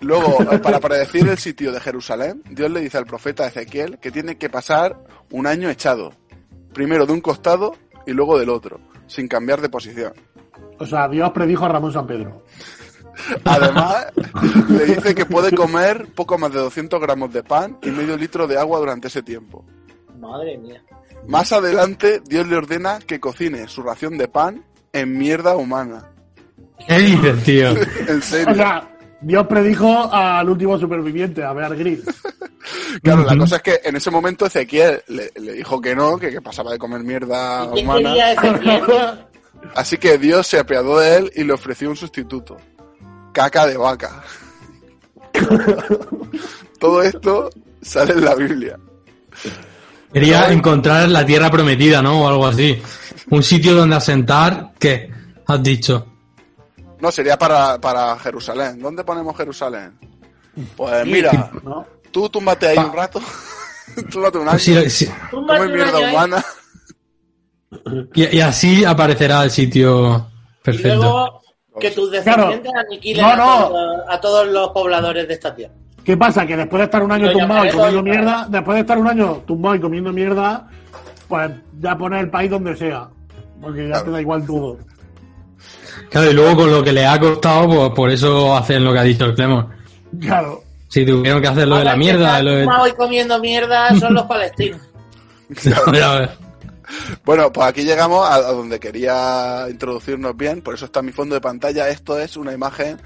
[0.00, 4.38] Luego, para predecir el sitio de Jerusalén, Dios le dice al profeta Ezequiel que tiene
[4.38, 4.96] que pasar
[5.30, 6.12] un año echado.
[6.72, 7.74] Primero de un costado
[8.06, 10.12] y luego del otro, sin cambiar de posición.
[10.78, 12.42] O sea, Dios predijo a Ramón San Pedro.
[13.44, 14.06] Además,
[14.68, 18.46] le dice que puede comer poco más de 200 gramos de pan y medio litro
[18.46, 19.64] de agua durante ese tiempo.
[20.18, 20.82] Madre mía.
[21.26, 26.10] Más adelante, Dios le ordena que cocine su ración de pan en mierda humana.
[26.86, 27.74] ¿Qué dices, tío?
[28.08, 28.52] En serio.
[28.52, 32.06] O sea, Dios predijo al último superviviente, a Bear Grylls.
[33.02, 36.30] Claro, la cosa es que en ese momento Ezequiel le, le dijo que no, que,
[36.30, 39.26] que pasaba de comer mierda ¿Y quién humana.
[39.74, 42.56] Así que Dios se apiadó de él y le ofreció un sustituto.
[43.32, 44.22] Caca de vaca.
[46.78, 47.50] Todo esto
[47.82, 48.78] sale en la Biblia.
[50.12, 52.22] Quería encontrar la tierra prometida, ¿no?
[52.22, 52.80] O algo así.
[53.30, 55.10] Un sitio donde asentar, ¿qué?
[55.46, 56.06] Has dicho.
[57.00, 58.80] No, sería para, para Jerusalén.
[58.80, 59.98] ¿Dónde ponemos Jerusalén?
[60.74, 61.86] Pues mira, ¿no?
[62.10, 63.20] tú túmbate ahí un rato.
[64.10, 64.52] túmbate un año.
[64.52, 65.12] Pues sí, sí.
[65.30, 66.44] Túmbate Come un mierda año ahí, humana.
[68.14, 70.26] Y, y así aparecerá el sitio
[70.60, 70.96] Y perfecto.
[70.96, 71.42] luego
[71.80, 75.74] que tus descendientes aniquilen No, a, todos, a todos los pobladores de esta tierra.
[76.04, 76.46] ¿Qué pasa?
[76.46, 79.42] Que después de estar un año tumbado y comiendo mierda, después de estar un año
[79.46, 80.68] tumbado y comiendo mierda,
[81.28, 83.08] pues ya poner el país donde sea.
[83.60, 84.04] Porque ya Claro.
[84.04, 84.78] te da igual todo.
[86.10, 88.98] Claro, y luego con lo que le ha costado, pues por eso hacen lo que
[89.00, 89.68] ha dicho el Clemo.
[90.20, 90.62] Claro.
[90.88, 92.62] Si tuvieron que hacer lo de la mierda, lo de...
[92.64, 94.80] tumbado y comiendo mierda son los palestinos.
[97.24, 101.40] Bueno, pues aquí llegamos a, donde quería introducirnos bien, por eso está mi fondo de
[101.40, 101.88] pantalla.
[101.88, 103.00] Esto es una imagen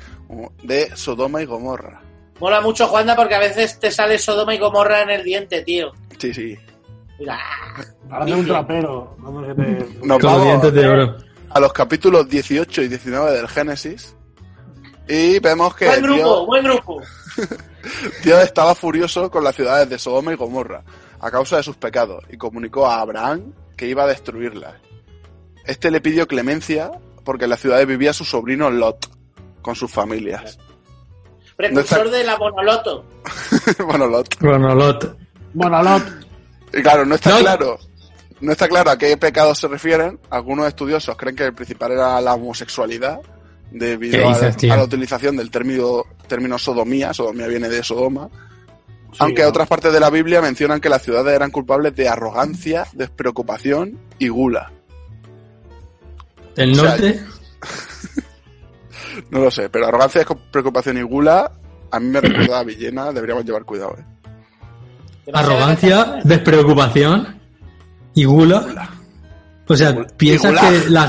[0.62, 2.02] de Sodoma y Gomorra.
[2.40, 5.92] Mola mucho, Juanda, porque a veces te sale Sodoma y Gomorra en el diente, tío.
[6.18, 6.58] Sí, sí.
[7.18, 7.38] Mira,
[8.08, 9.14] Parece un trapero.
[9.18, 11.16] Vamos a te- Nos vamos dientes de oro.
[11.50, 14.16] a los capítulos 18 y 19 del Génesis
[15.06, 17.02] y vemos que buen grupo, buen grupo.
[18.24, 20.82] Dios estaba furioso con las ciudades de Sodoma y Gomorra
[21.20, 24.74] a causa de sus pecados y comunicó a Abraham que iba a destruirlas.
[25.64, 26.90] Este le pidió clemencia
[27.24, 29.10] porque en las ciudades vivía su sobrino Lot
[29.62, 30.58] con sus familias.
[31.56, 33.06] Precursor No de la Monoloto.
[33.86, 34.38] bueno, Lot.
[34.38, 35.16] Bueno, Lot.
[35.54, 36.02] Bueno, Lot.
[36.74, 37.38] Y claro, no está No.
[37.38, 37.78] claro.
[38.42, 40.20] No está claro a qué pecados se refieren.
[40.28, 45.50] Algunos estudiosos creen que el principal era la homosexualidad, ¿Qué debido a la utilización del
[45.50, 48.28] término, término sodomía, sodomía viene de Sodoma,
[49.12, 49.48] Sí, aunque ¿no?
[49.48, 54.28] otras partes de la Biblia mencionan que las ciudades eran culpables de arrogancia, despreocupación y
[54.28, 54.72] gula.
[56.54, 57.20] Del O sea, norte,
[59.30, 61.50] No lo sé, pero arrogancia, despreocupación y gula
[61.90, 63.96] a mí me recuerda a Villena, deberíamos llevar cuidado.
[63.98, 64.04] ¿eh?
[65.32, 67.40] arrogancia, despreocupación
[68.14, 68.90] y gula.
[69.66, 71.08] O sea, piensas que la,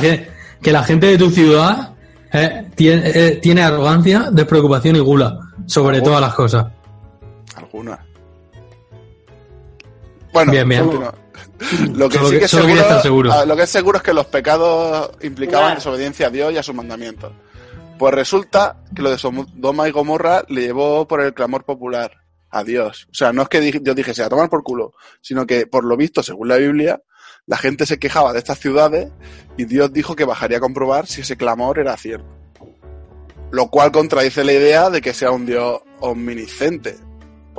[0.62, 1.94] que la gente de tu ciudad
[2.32, 6.68] eh, tiene, eh, tiene arrogancia, despreocupación y gula sobre todas las cosas.
[7.56, 8.00] Algunas.
[10.34, 10.84] Bueno, Bien, bien.
[10.86, 11.14] continúa.
[11.94, 13.32] Lo que Solo sí que- solo seguro, estar seguro.
[13.34, 15.76] ah, lo que es seguro es que los pecados implicaban Claro.
[15.80, 17.34] desobediencia a Dios y a sus mandamientos.
[18.00, 22.12] Pues resulta que lo de Sodoma y Gomorra le llevó por el clamor popular
[22.50, 23.08] a Dios.
[23.12, 25.96] O sea, no es que Dios dijese a tomar por culo, sino que por lo
[25.98, 27.02] visto, según la Biblia,
[27.46, 29.12] la gente se quejaba de estas ciudades
[29.58, 32.28] y Dios dijo que bajaría a comprobar si ese clamor era cierto.
[33.52, 36.96] Lo cual contradice la idea de que sea un Dios omnisciente,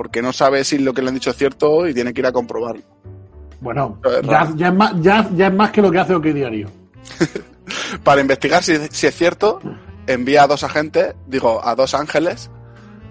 [0.02, 2.26] porque no sabe si lo que le han dicho es cierto y tiene que ir
[2.26, 2.82] a comprobarlo.
[3.60, 6.68] Bueno, es ya, es más, ya, ya es más que lo que hace OK Diario.
[8.02, 9.60] Para investigar si, si es cierto,
[10.08, 12.50] envía a dos agentes, digo, a dos ángeles,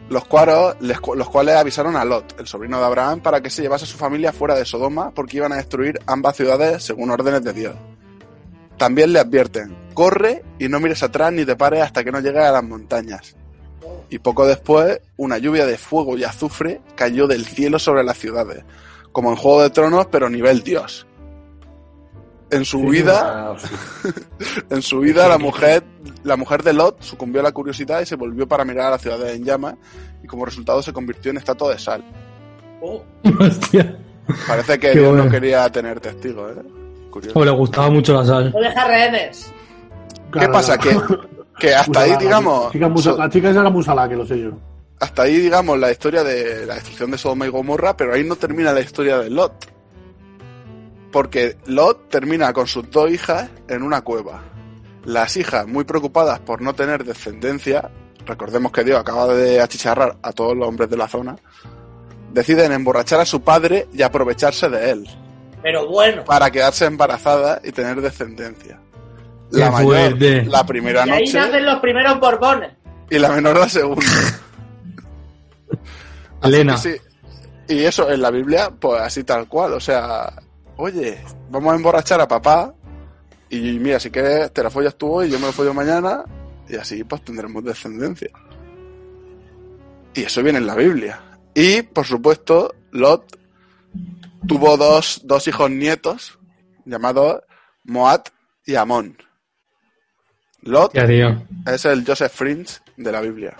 [0.10, 3.49] los cuales, les cu- los cuales avisaron a Lot, el sobrino de Abraham, para que
[3.49, 7.10] se llevase a su familia fuera de Sodoma porque iban a destruir ambas ciudades según
[7.10, 7.75] órdenes de Dios.
[8.75, 12.43] También le advierten, corre y no mires atrás ni te pares hasta que no llegues
[12.43, 13.38] a las montañas.
[14.12, 18.63] Y poco después, una lluvia de fuego y azufre cayó del cielo sobre las ciudades,
[19.12, 21.08] como en Juego de Tronos, pero nivel Dios.
[22.52, 23.56] En su vida, Ah,
[24.69, 25.84] en su vida, la mujer,
[26.24, 28.97] la mujer de Lot sucumbió a la curiosidad y se volvió para mirar a la
[28.97, 29.76] ciudad en llamas
[30.21, 32.04] y como resultado se convirtió en estatua de sal.
[32.82, 33.02] Oh,
[33.39, 33.97] Hostia.
[34.45, 35.24] Parece que Dios bueno.
[35.26, 36.62] no quería tener testigos, ¿eh?
[37.10, 37.39] Curioso.
[37.39, 38.52] O le gustaba mucho la sal.
[38.54, 39.54] no deja rehenes.
[40.34, 40.78] ¿Qué Claro, pasa?
[40.78, 40.89] Que.
[41.62, 44.52] que hasta Musala, ahí, la digamos, chica musa- so- era Musala, que lo sé yo.
[45.00, 48.36] hasta ahí, digamos, la historia de la destrucción de Sodoma y Gomorra, pero ahí no
[48.36, 49.67] termina la historia de Lot.
[51.12, 54.41] Porque Lot termina con sus dos hijas en una cueva.
[55.06, 57.89] Las hijas, muy preocupadas por no tener descendencia,
[58.26, 61.36] recordemos que Dios acaba de achicharrar a todos los hombres de la zona,
[62.32, 65.08] deciden emborrachar a su padre y aprovecharse de él,
[65.62, 66.24] Pero bueno.
[66.24, 68.80] para quedarse embarazadas y tener descendencia.
[69.51, 70.45] La Qué mayor, fuerte.
[70.45, 72.71] la primera Y ahí noche, nacen los primeros borbones.
[73.09, 74.05] y la menor la segunda.
[76.43, 76.77] Elena.
[76.77, 76.95] sí.
[77.67, 79.73] Y eso en la Biblia, pues así tal cual.
[79.73, 80.33] O sea,
[80.77, 82.73] oye, vamos a emborrachar a papá.
[83.49, 86.23] Y mira, si quieres, te la follas tú hoy, yo me lo follo mañana.
[86.67, 88.29] Y así pues tendremos descendencia.
[90.13, 91.21] Y eso viene en la Biblia.
[91.53, 93.37] Y, por supuesto, Lot
[94.47, 96.37] tuvo dos, dos hijos nietos
[96.85, 97.41] llamados
[97.85, 98.29] Moat
[98.65, 99.17] y Amón.
[100.63, 101.41] Lot Ya, tío.
[101.65, 103.56] es el Joseph Fringe de la Biblia.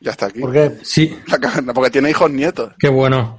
[0.00, 0.40] Ya está aquí.
[0.40, 2.72] Porque, Sí, La caverna, porque tiene hijos nietos.
[2.78, 3.38] qué bueno.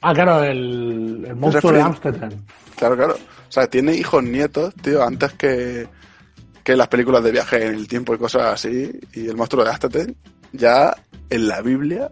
[0.00, 2.30] ah, claro, el, el monstruo de Amsterdam.
[2.76, 3.14] Claro, claro.
[3.14, 5.88] O sea, tiene hijos nietos, tío, antes que,
[6.62, 8.90] que las películas de viaje en el tiempo y cosas así.
[9.14, 10.16] Y el monstruo de Astaten,
[10.52, 10.94] ya
[11.28, 12.10] en la Biblia,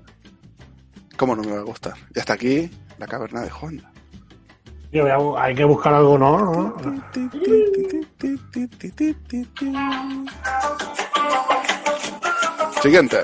[1.17, 1.95] ¿cómo no me va a gustar?
[2.15, 3.91] Y hasta aquí, la caverna de Honda.
[4.90, 6.38] Tío, voy a- hay que buscar algo, ¿no?
[6.38, 6.77] ¿no?
[12.83, 13.18] Siguiente.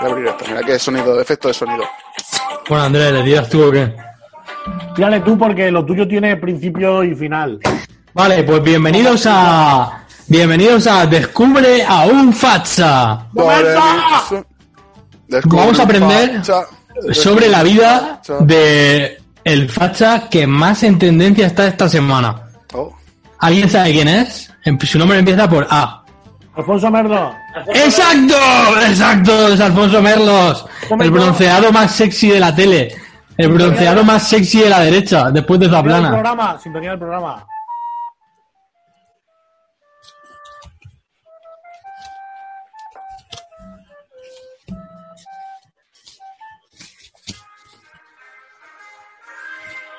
[0.00, 0.44] Voy a abrir esto.
[0.48, 1.84] Mira qué sonido, efecto de sonido.
[2.68, 3.94] Bueno, Andrés, ¿le tiras tú o qué?
[4.94, 7.58] Tírale tú porque lo tuyo tiene principio y final.
[8.14, 10.04] Vale, pues bienvenidos a.
[10.26, 13.26] Bienvenidos a Descubre a un Facha.
[15.44, 16.40] Vamos a aprender
[17.12, 22.42] sobre la vida de el facha que más en tendencia está esta semana.
[22.74, 22.92] Oh,
[23.38, 24.52] ¿Alguien sabe quién es?
[24.64, 26.02] Em- Su nombre empieza por A.
[26.56, 27.34] Alfonso Merlo.
[27.74, 28.34] ¡Exacto!
[28.86, 29.48] ¡Exacto!
[29.48, 30.66] Es Alfonso Merlos.
[30.98, 32.94] El bronceado más sexy de la tele.
[33.36, 36.10] El bronceado más sexy de la derecha, después de Zaplana.
[36.10, 37.46] programa, sintonía del programa.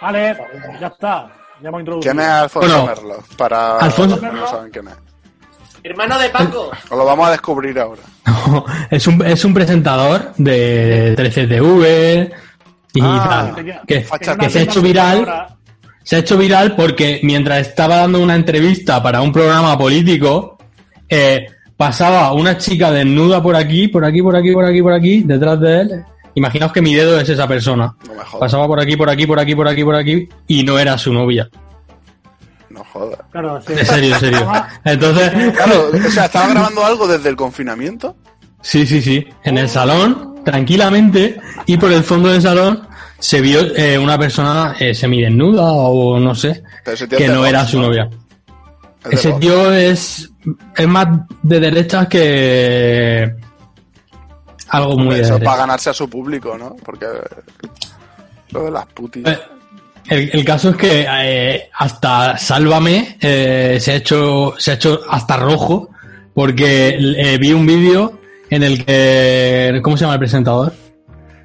[0.02, 0.38] Vale,
[0.80, 1.28] ya está.
[1.62, 2.12] Ya hemos introducido.
[2.14, 3.24] ¿Quién es Alfonso Bueno, Merlo?
[3.38, 4.94] Para Alfonso- los que no saben quién es.
[5.84, 6.72] Hermano de Paco.
[6.90, 8.02] Os lo vamos a descubrir ahora.
[8.92, 12.32] es, un, es un presentador de 13TV
[12.94, 13.66] y Ah, tal.
[13.88, 14.06] Que,
[14.40, 15.48] que se ha hecho viral.
[16.04, 20.58] Se ha hecho viral porque mientras estaba dando una entrevista para un programa político,
[21.08, 21.46] eh,
[21.78, 25.60] pasaba una chica desnuda por aquí, por aquí, por aquí, por aquí, por aquí, detrás
[25.60, 26.06] de él.
[26.36, 27.96] Imaginaos que mi dedo es esa persona.
[28.08, 28.40] No me jodas.
[28.40, 31.14] Pasaba por aquí, por aquí, por aquí, por aquí, por aquí, y no era su
[31.14, 31.50] novia.
[32.70, 33.20] No jodas.
[33.32, 33.74] Claro, sí.
[33.78, 34.52] En serio, en serio.
[34.86, 38.16] Entonces, Claro, o sea, estaba grabando algo desde el confinamiento.
[38.62, 39.28] Sí, sí, sí.
[39.44, 42.88] En el salón, tranquilamente, y por el fondo del salón
[43.20, 46.64] se vio eh, una persona eh, semidesnuda o no sé,
[47.18, 47.88] que no era su ¿no?
[47.88, 48.10] novia.
[49.10, 50.30] Ese tío es,
[50.76, 51.08] es más
[51.42, 53.36] de derechas que
[54.72, 56.76] algo muy Eso para ganarse a su público, ¿no?
[56.84, 57.06] Porque
[58.52, 59.26] lo de las putis.
[59.28, 59.40] Eh,
[60.10, 65.02] El, el caso es que eh, hasta Sálvame eh, se ha hecho se ha hecho
[65.10, 65.90] hasta rojo
[66.34, 70.74] porque eh, vi un vídeo en el que ¿cómo se llama el presentador?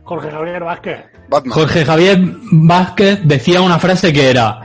[0.04, 1.00] Jorge Javier Vázquez.
[1.28, 1.52] Batman.
[1.52, 2.18] Jorge Javier
[2.52, 4.60] Vázquez decía una frase que era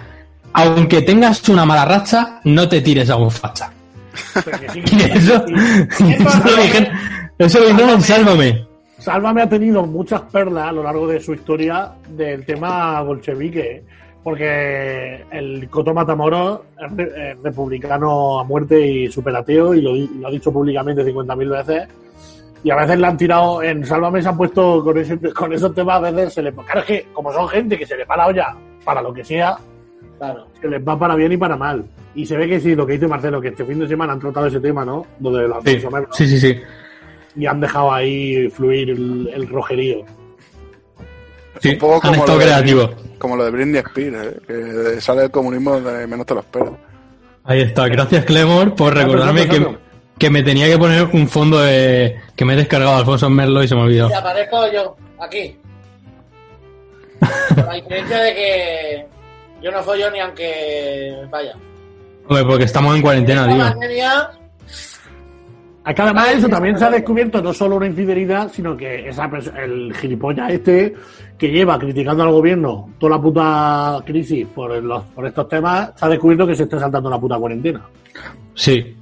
[0.54, 3.72] aunque tengas una mala racha, no te tires a un facha.
[4.74, 6.90] Sí, Y eso, lo dijeron,
[7.46, 8.68] eso lo dijeron en Sálvame.
[8.98, 13.84] Sálvame ha tenido muchas perlas a lo largo de su historia del tema bolchevique,
[14.24, 20.32] porque el Coto Matamoros es re- es republicano a muerte y superateo, y lo, ha
[20.32, 21.88] dicho públicamente 50.000 veces.
[22.64, 25.74] Y a veces le han tirado, en Sálvame se han puesto con, ese, con esos
[25.74, 26.52] temas, a veces se le.
[26.54, 29.58] Claro, es que como son gente que se le para olla para lo que sea,
[30.20, 30.46] Claro.
[30.62, 31.84] se les va para bien y para mal.
[32.14, 34.20] Y se ve que sí, lo que dice Marcelo, que este fin de semana han
[34.20, 35.04] tratado ese tema, ¿no?
[35.20, 36.60] Lo de los Sí, Alfonso Merlo, sí, sí, sí.
[37.36, 40.06] Y han dejado ahí fluir el, el rojerío.
[41.62, 42.90] Sí, Un poco han como estado lo de- creativos.
[43.18, 44.38] Como lo de Britney Spears, ¿eh?
[44.96, 46.72] que sale el comunismo donde menos te lo esperas.
[47.44, 47.88] Ahí está.
[47.88, 49.78] Gracias, Clemor, por recordarme que,
[50.18, 53.68] que me tenía que poner un fondo de, que me he descargado Alfonso Merlo y
[53.68, 54.10] se me olvidó.
[54.10, 55.56] Y aparezco yo, aquí.
[57.56, 59.06] Con la diferencia de que
[59.62, 61.54] yo no follo ni aunque vaya.
[62.28, 64.40] Hombre, porque estamos en cuarentena, tío.
[65.86, 69.10] Es que además de eso también se ha descubierto no solo una infidelidad, sino que
[69.10, 70.94] esa el gilipollas este
[71.40, 76.06] que lleva criticando al gobierno toda la puta crisis por, los, por estos temas, se
[76.06, 77.82] ha descubierto que se está saltando la puta cuarentena.
[78.54, 78.96] Sí.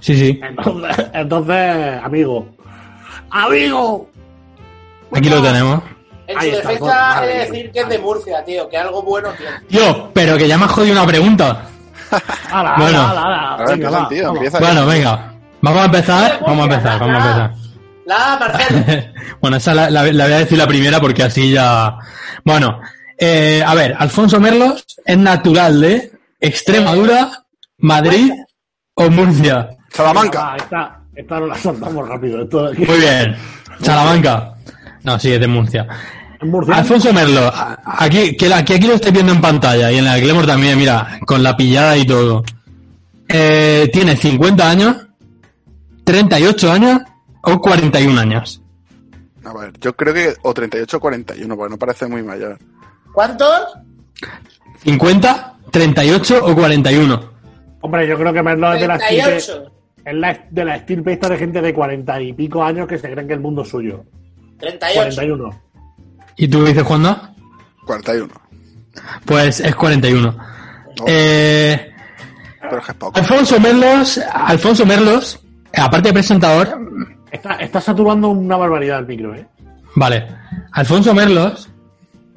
[0.00, 0.40] Sí, sí.
[0.42, 2.48] Entonces, entonces amigo,
[3.30, 4.08] amigo,
[5.12, 5.82] Aquí lo tenemos.
[6.26, 9.02] en Ahí su está, defensa he de decir que es de Murcia, tío, que algo
[9.02, 9.60] bueno tiene.
[9.68, 11.62] Tío, pero que ya me has jodido una pregunta.
[12.50, 14.34] ala, ala, ala, venga, va, tío.
[14.58, 15.35] Bueno, venga.
[15.66, 16.40] Vamos a empezar.
[16.46, 17.54] Vamos a empezar, vamos a empezar.
[18.06, 19.02] La Marcelo.
[19.40, 21.96] bueno, esa la, la- la voy a decir la primera porque así ya.
[22.44, 22.80] Bueno,
[23.18, 27.30] eh, a ver, Alfonso Merlos es natural de Extremadura,
[27.78, 28.30] Madrid
[28.94, 29.70] o Murcia.
[29.92, 30.40] Salamanca.
[30.40, 32.42] Va, esta, esta no la soltamos rápido.
[32.42, 33.34] Esto Muy bien.
[33.82, 34.54] Salamanca.
[35.02, 35.86] No, sí, es de Murcia.
[36.72, 40.04] Alfonso Merlos, a- aquí, que la- que aquí lo estáis viendo en pantalla y en
[40.04, 42.44] la Glemor también, mira, con la pillada y todo.
[43.28, 44.96] Eh, tiene 50 años,
[46.06, 47.00] 38 años
[47.42, 48.62] o 41 años.
[49.44, 52.58] A ver, yo creo que o 38 o 41, porque no parece muy mayor.
[53.12, 53.76] ¿Cuántos?
[54.84, 57.32] 50, 38 o 41.
[57.80, 59.72] Hombre, yo creo que Merlo es de la estirpe, 38.
[60.04, 63.10] es la, de la estirpe esta de gente de cuarenta y pico años que se
[63.10, 64.04] creen que el mundo es suyo.
[64.58, 65.16] 38.
[65.16, 65.62] 41.
[66.36, 67.20] ¿Y tú dices cuándo?
[67.84, 68.32] 41.
[69.24, 70.36] Pues es 41.
[71.06, 71.92] Eh,
[72.62, 73.18] Pero es que es poco.
[73.18, 75.40] Alfonso Merlos, Alfonso Merlos,
[75.80, 76.78] aparte de presentador,
[77.30, 79.46] Está, está saturando una barbaridad el micro, ¿eh?
[79.96, 80.26] Vale.
[80.72, 81.68] Alfonso Merlos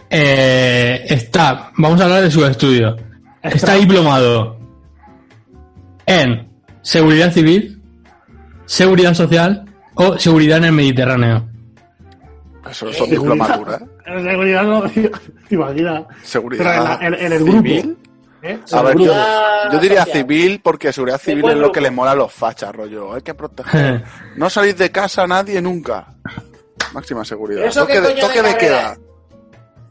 [0.09, 2.95] eh, está, vamos a hablar de su estudio.
[3.41, 4.57] Está diplomado
[6.05, 6.49] en
[6.81, 7.81] seguridad civil,
[8.65, 11.47] seguridad social o seguridad en el Mediterráneo.
[12.69, 13.81] Eso son diplomaturas.
[14.09, 15.11] En seguridad no, te
[15.51, 16.03] imaginas.
[16.23, 17.57] Seguridad Pero en, la- en- en el grupo.
[17.61, 17.97] civil.
[18.41, 18.59] ¿Eh?
[18.71, 22.31] A ver, yo, diría civil porque seguridad civil es lo que les mola a los
[22.31, 23.13] fachas, rollo.
[23.13, 24.03] Hay que proteger.
[24.35, 26.07] No salís de casa nadie nunca.
[26.93, 27.65] Máxima seguridad.
[27.65, 28.93] ¿Eso qué Toque, de, coño toque de de carrera queda.
[28.93, 28.99] es?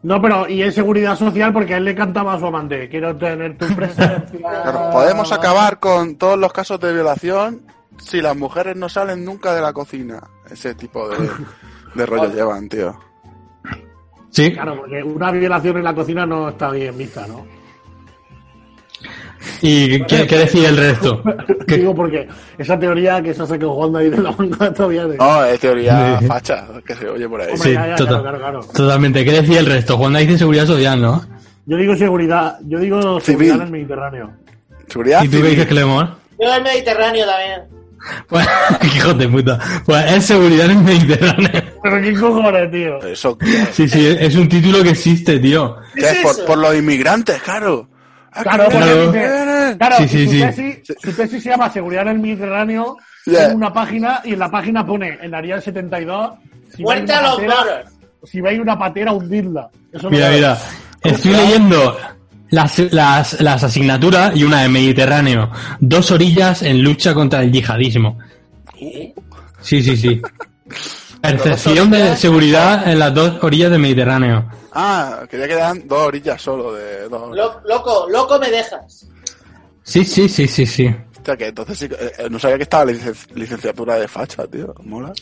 [0.02, 2.88] No, pero y en seguridad social porque a él le cantaba a su amante.
[2.88, 4.24] Quiero tener tu presencia.
[4.38, 7.66] Claro, podemos acabar con todos los casos de violación
[7.98, 10.22] si las mujeres no salen nunca de la cocina.
[10.50, 11.28] Ese tipo de,
[11.94, 12.98] de rollo llevan, tío.
[14.30, 14.52] Sí.
[14.52, 17.44] Claro, porque una violación en la cocina no está bien vista, ¿no?
[19.62, 21.22] ¿Y qué, qué decía el resto?
[21.66, 22.26] ¿Qué- Digo porque
[22.58, 25.16] esa teoría que se ha sacado jugando ahí de la manga todavía de...
[25.16, 26.26] No, es teoría Sí.
[26.26, 27.52] facha, que se oye por ahí.
[27.52, 28.72] Hombre, Sí, ya, ya, total- claro, claro, claro.
[28.74, 29.24] Totalmente.
[29.24, 29.96] ¿Qué decía el resto?
[29.96, 31.24] Juan dice seguridad social, ¿no?
[31.66, 33.22] Yo digo seguridad, yo digo Civil.
[33.22, 34.30] seguridad en el Mediterráneo.
[34.88, 35.50] Seguridad ¿Y tú qué civil.
[35.50, 36.14] dices, Clemón?
[36.40, 37.60] Yo el Mediterráneo también.
[38.28, 38.46] Pues,
[38.96, 39.58] hijo de puta.
[39.84, 41.50] Pues es seguridad en el Mediterráneo.
[41.82, 43.02] Pero qué cojones, tío.
[43.02, 43.38] Eso.
[43.72, 45.76] Sí, sí, es un título que existe, tío.
[45.94, 47.88] ¿Qué ¿Qué es por los inmigrantes, claro.
[48.38, 50.40] Ah, Claro, porque claro, Sí, sí, su, sí.
[50.40, 53.46] Tesis, su tesis se llama Seguridad en el Mediterráneo Ya.
[53.46, 56.32] en una página y en la página pone en Arial 72
[56.74, 57.84] si Muerte a una los patera,
[58.24, 59.68] si veis una patera hundirla.
[59.92, 60.58] Eso Mira, mira.
[61.02, 61.96] Estoy leyendo
[62.50, 65.50] las, las, las asignaturas y una de Mediterráneo.
[65.80, 68.18] Dos orillas en lucha contra el yihadismo.
[69.60, 70.20] Sí, sí, sí.
[71.20, 74.46] Percepción de seguridad en las dos orillas del Mediterráneo.
[74.80, 77.34] Ah, que ya quedan dos orillas solo de dos.
[77.36, 79.08] Lo- loco, loco me dejas.
[79.82, 80.94] Sí, sí, sí, sí, sí.
[81.16, 84.46] Hostia, que entonces sí, eh, eh, no sabía que estaba la licen- licenciatura de facha,
[84.46, 84.72] tío.
[84.84, 85.12] Mola.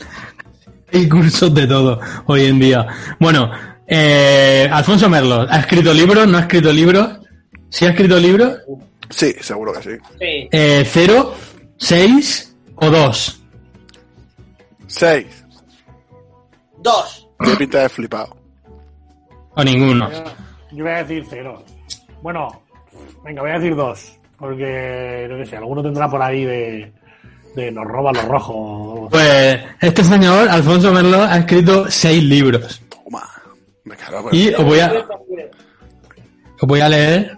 [0.93, 2.85] Hay cursos de todo hoy en día.
[3.19, 3.49] Bueno,
[3.87, 6.27] eh, Alfonso Merlo, ¿ha escrito libros?
[6.27, 7.17] ¿No ha escrito libros?
[7.69, 8.59] ¿Sí ha escrito libros?
[9.09, 9.97] Sí, seguro que sí.
[10.19, 10.49] Sí.
[10.51, 11.33] Eh, ¿Cero?
[11.77, 12.55] ¿Seis?
[12.75, 13.41] ¿O dos?
[14.85, 15.25] Seis.
[16.77, 17.27] Dos.
[17.43, 18.36] Qué pinta de flipado.
[19.57, 20.09] ¿O ninguno?
[20.71, 21.63] Yo voy a decir cero.
[22.21, 22.47] Bueno,
[23.23, 24.13] venga, voy a decir dos.
[24.37, 26.91] Porque, no sé, alguno tendrá por ahí de,
[27.55, 29.07] de nos roban los rojos.
[29.09, 32.81] Pues este señor, Alfonso Merlo, ha escrito seis libros.
[32.89, 33.23] Toma.
[33.83, 34.93] Me cago en Y os voy a,
[36.61, 37.35] os voy a leer.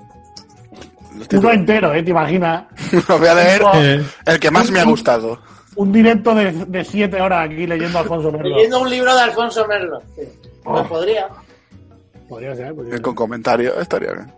[1.34, 2.02] Uno entero, ¿eh?
[2.04, 2.64] ¿Te imaginas?
[3.10, 5.38] Os voy a leer Eh, el que más me ha gustado.
[5.76, 8.56] Un directo de, de siete horas aquí leyendo a Alfonso Merlo.
[8.56, 10.02] Leyendo un libro de Alfonso Merlo.
[10.16, 10.22] Sí.
[10.64, 10.88] Pues Oh.
[10.88, 11.28] podría.
[12.30, 13.02] Podría ser, podría Eh, ser.
[13.02, 14.32] Con comentarios estaría bien.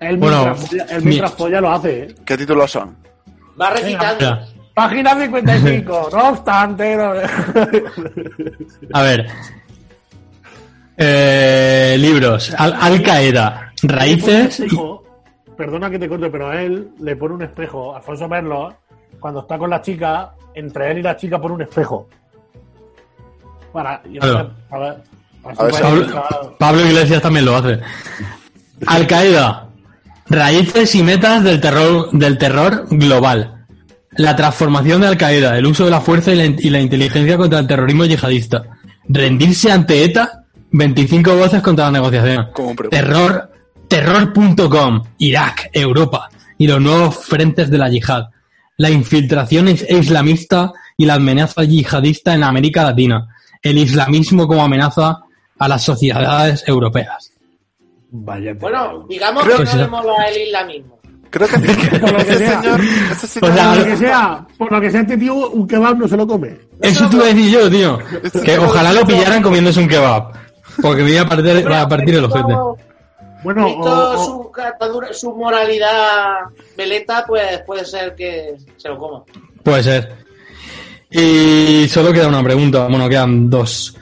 [0.00, 2.14] Él Bueno, mientras, folla- él mientras mi- folla lo hace, ¿eh?
[2.26, 2.96] ¿Qué títulos son?
[3.60, 4.38] Va recitando.
[4.74, 6.08] Página 55.
[6.12, 6.96] no obstante.
[6.96, 7.12] no-
[8.92, 9.26] a ver.
[10.96, 12.54] Eh, libros.
[12.58, 13.72] Al, Al Qaeda.
[13.82, 14.60] Raíces.
[14.60, 14.68] y-
[15.56, 18.72] Perdona que te corte, pero a él le pone un espejo, Alfonso Merlo,
[19.18, 22.08] cuando está con la chica, entre él y la chica pone un espejo.
[23.72, 24.00] Para.
[24.04, 24.50] y Claro.
[26.58, 27.80] Pablo, Iglesias también lo hace.
[28.86, 29.64] Al Qaeda.
[30.30, 33.64] Raíces y metas del terror, del terror global.
[34.12, 37.36] La transformación de Al Qaeda, el uso de la fuerza y la, y la inteligencia
[37.36, 38.64] contra el terrorismo yihadista.
[39.08, 42.48] Rendirse ante ETA, 25 voces contra la negociación.
[42.90, 43.50] Terror,
[43.88, 46.28] terror.com, Irak, Europa
[46.58, 48.24] y los nuevos frentes de la yihad.
[48.76, 53.28] La infiltración is- islamista y la amenaza yihadista en América Latina.
[53.62, 55.20] El islamismo como amenaza
[55.58, 57.32] a las sociedades europeas.
[58.10, 58.54] Vaya.
[58.54, 60.98] Bueno, digamos Creo que que no le mola el islamismo.
[61.30, 61.58] Creo que
[62.00, 62.62] Por lo que ese sea.
[62.62, 62.80] señor,
[63.12, 65.66] ese señor O sea, por lo que sea, por lo que sea, este tío, un
[65.68, 66.56] kebab no se lo come.
[66.80, 67.98] Eso te iba a decir yo, tío.
[68.44, 70.32] Que ojalá lo pillaran comiéndose un kebab.
[70.80, 72.54] Porque me iba a partir, va a partir el ojete.
[73.44, 76.38] Bueno, Visto o- o- su, catadura- su moralidad
[76.76, 79.22] veleta, pues puede ser que se lo coma.
[79.62, 80.16] Puede ser.
[81.10, 82.86] Y solo queda una pregunta.
[82.88, 83.94] Bueno, quedan dos.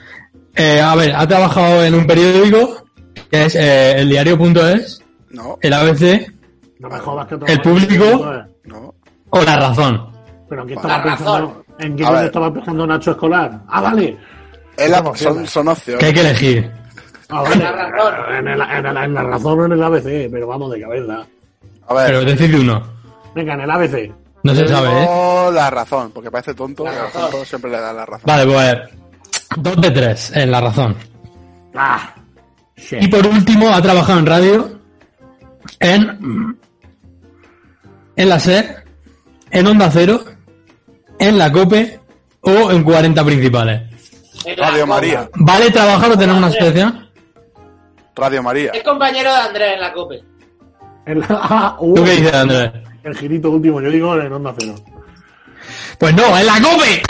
[0.57, 2.83] Eh, a ver, ha trabajado en un periódico
[3.29, 6.31] que es eh, el diario.es, No, el ABC
[6.79, 8.33] no me jodas que otro el público-
[8.65, 8.93] no.
[9.29, 10.11] o La Razón.
[10.49, 11.63] Pero ¿en qué estaba pensando?
[11.79, 12.25] ¿En qué A ver.
[12.25, 13.59] estaba pensando Nacho Escolar?
[13.67, 14.17] Ah, vale.
[14.77, 16.13] Es la- son, son Que hay opciones.
[16.13, 16.71] que elegir.
[17.29, 17.55] Ah, vale.
[17.57, 18.13] La razón.
[18.37, 21.25] En, el- en el- en la razón o en el ABC, pero vamos de cabeza.
[21.87, 22.83] A ver, Pero decid uno.
[23.35, 24.11] Venga, en el ABC.
[24.43, 25.49] No se sabe, ¿eh?
[25.51, 27.21] la razón, porque parece tonto, La a razón.
[27.31, 28.23] tontos siempre le dan la razón.
[28.25, 28.77] Vale, pues
[29.61, 30.95] dos de tres en La Razón.
[31.75, 32.13] Ah.
[32.91, 34.79] Y por último, ha trabajado en radio,
[35.79, 36.57] en,
[38.15, 38.83] en la SER,
[39.51, 40.23] en Onda Cero,
[41.19, 41.99] en la COPE
[42.41, 43.81] o en 40 principales.
[44.55, 44.87] Radio.
[44.87, 47.09] María, ¿Vale trabajar o tener una excepción?
[48.15, 48.71] Radio María.
[48.71, 50.23] Es compañero de Andrés en la COPE.
[51.05, 52.71] El, ah, uh, ¿Tú qué dices, Andrés?
[53.03, 54.75] el girito último, yo digo en Onda Cero.
[55.99, 57.01] Pues no, en la COPE.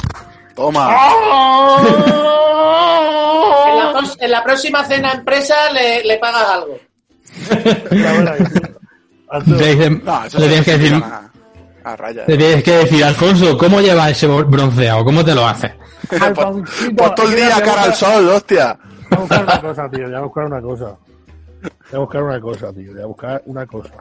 [0.58, 0.90] Toma.
[3.68, 6.78] En la, pros- en la próxima cena empresa le, le pagas algo.
[9.46, 11.30] Le, dicen- No, le tienes que decir, a,
[11.84, 12.24] a raya.
[12.28, 15.06] le tienes que decir, Alfonso, ¿cómo llevas ese bronceado?
[15.06, 15.72] ¿Cómo te lo haces?
[16.10, 18.78] pues, todo el día cara al voy a- sol, hostia.
[19.10, 20.06] Voy a buscar una cosa, tío.
[20.08, 20.86] Voy a buscar una cosa.
[21.62, 22.92] Voy a buscar una cosa, tío.
[22.94, 23.94] Voy a buscar una cosa.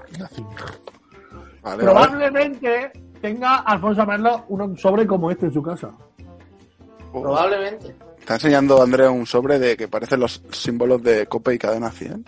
[1.62, 1.82] Vale.
[1.82, 5.90] Probablemente tenga Alfonso Merlo un sobre como este en su casa.
[7.12, 7.94] Probablemente.
[8.20, 12.24] Está enseñando Andrea un sobre de que parecen los símbolos de Cope y Cadena 100.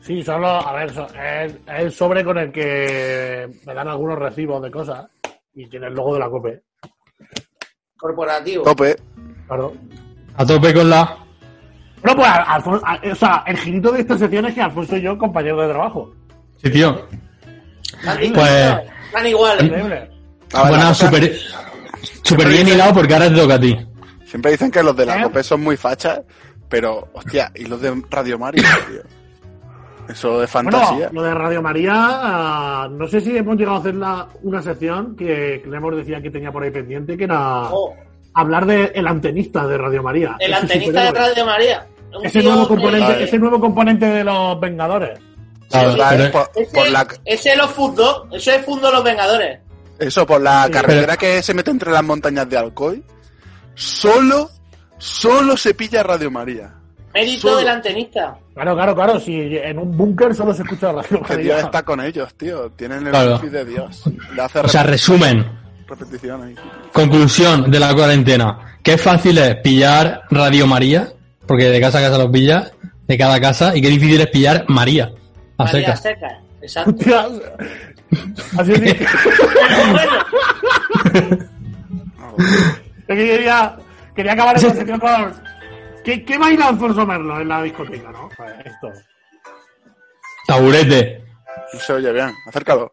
[0.00, 4.70] Sí, solo, a ver, es el sobre con el que me dan algunos recibos de
[4.70, 5.06] cosas
[5.54, 6.62] y tiene el logo de la COPE.
[7.96, 8.64] Corporativo.
[8.64, 8.96] Cope,
[9.46, 9.72] Claro.
[10.36, 11.16] A tope con la...
[12.02, 15.16] Bueno, pues, Alfonso, o sea, el girito de esta sección es que Alfonso y yo,
[15.16, 16.12] compañeros de trabajo.
[16.62, 17.06] Sí, tío.
[18.02, 18.32] Pues-
[19.12, 19.64] tan iguales.
[19.64, 19.96] Increíble.
[19.96, 20.10] A ver,
[20.52, 21.10] la Bueno, cosa-
[22.24, 23.76] súper bien hilado porque ahora te toca a ti.
[24.26, 25.22] Siempre dicen que los de la ¿Eh?
[25.22, 26.20] Cope son muy fachas,
[26.68, 29.02] pero, hostia, ¿y los de Radio María, tío?
[30.08, 31.08] Eso es Bueno, fantasía.
[31.12, 35.16] lo de Radio María, ah, no sé si hemos llegado a hacer la- una sección
[35.16, 37.94] que Clemor decía que tenía por ahí pendiente, que era Oh,
[38.34, 40.36] hablar del el antenista de Radio María.
[40.40, 41.10] el Ese antenista de.
[41.18, 41.86] Radio María.
[42.22, 43.24] Ese nuevo, componente, Vale.
[43.24, 45.18] ese nuevo componente de los Vengadores.
[45.70, 45.80] Por,
[46.54, 47.06] Ese, por la...
[47.24, 49.58] ese es los Footdo, eso es Fundo Los Vengadores.
[49.98, 50.72] Eso, por la Sí.
[50.72, 53.02] carretera que se mete entre las montañas de Alcoy,
[53.74, 54.50] solo,
[54.98, 56.72] solo se pilla Radio María.
[57.12, 57.58] Mérito Solo.
[57.58, 58.36] del antenista.
[58.54, 59.20] Claro, claro, claro.
[59.20, 61.22] Si en un búnker solo se escucha radio.
[61.22, 62.70] Que Dios está con ellos, tío.
[62.72, 63.34] Tienen el Claro.
[63.36, 64.02] wifi de Dios.
[64.34, 65.46] Le hace O sea, resumen,
[65.86, 66.54] repetición ahí.
[66.92, 68.78] conclusión de la cuarentena.
[68.82, 71.12] Qué fácil es pillar Radio María,
[71.46, 72.72] porque de casa a casa los pillas,
[73.06, 75.12] de cada casa, y qué difícil es pillar María,
[75.56, 76.02] a María secas.
[76.02, 76.40] Seca.
[76.62, 76.92] Exacto.
[78.58, 78.80] Así es
[83.06, 83.76] quería,
[84.14, 85.42] quería acabar esta sección con.
[86.04, 88.28] ¿Qué, ¿Qué baila Alfonso Merlo en la discoteca, no?
[88.36, 88.90] Pues esto.
[90.46, 91.24] Taburete.
[91.72, 92.32] No se oye bien.
[92.46, 92.92] Acércalo.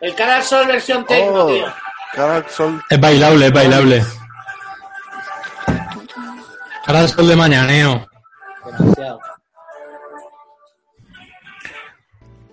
[0.00, 1.66] el cara al sol versión tecno, Oh, tío.
[2.12, 2.82] cada sol.
[2.88, 4.04] Es bailable, es bailable.
[6.88, 8.06] Ahora el sol de mañaneo.
[8.78, 9.20] Demasiado.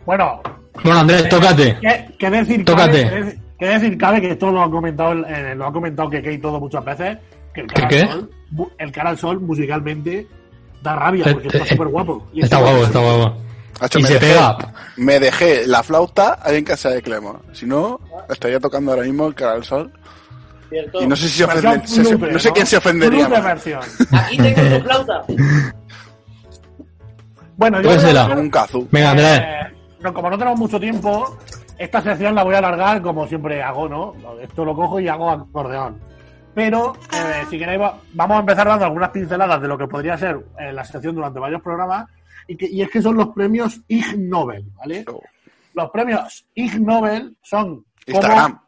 [0.06, 0.42] Bueno,
[0.84, 1.78] Bueno, Andrés, tócate.
[1.82, 3.04] ¿qué, qué decir Tócate.
[3.06, 6.10] Cabe, qué decir- qué decir cabe que esto lo ha comentado, eh, lo ha comentado
[6.10, 7.18] que y todo muchas veces,
[7.54, 8.02] que el cara, ¿Qué?
[8.02, 8.30] Al sol,
[8.78, 10.28] el cara al sol musicalmente
[10.84, 12.28] da rabia Eh, porque está eh, súper guapo.
[12.34, 13.38] Y Está guapo, está guapo.
[13.80, 14.58] Hacho, Y me se dejé- pega.
[14.98, 17.42] Me dejé la flauta ahí en casa de Clemo.
[17.54, 19.92] Si no, estaría tocando ahora mismo el cara al sol.
[20.70, 21.02] ¿Cierto?
[21.02, 23.28] Y no sé si se ofende- se- se- flute, no sé quién se ofendería.
[23.28, 23.82] Versión.
[24.12, 25.24] Aquí tengo tu flauta.
[27.58, 27.90] Bueno, yo
[28.38, 28.88] un kazoo.
[28.92, 29.40] Venga, Andrés.
[29.42, 31.38] Eh, no, como no tenemos mucho tiempo,
[31.78, 34.14] esta sección la voy a alargar como siempre hago, ¿no?
[34.42, 36.02] Esto lo cojo y hago acordeón.
[36.54, 40.18] Pero, eh, si queréis, va- vamos a empezar dando algunas pinceladas de lo que podría
[40.18, 42.08] ser eh, la sección durante varios programas.
[42.48, 45.06] Y, que, y es que son los premios Ig Nobel, ¿vale?
[45.74, 48.60] Los premios Ig Nobel son como- Instagram.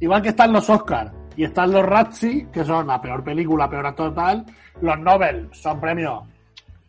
[0.00, 3.86] Igual que están los Oscars y están los Razzie, que son la peor película, peor
[3.86, 4.44] actor tal,
[4.80, 6.24] los Nobel son premios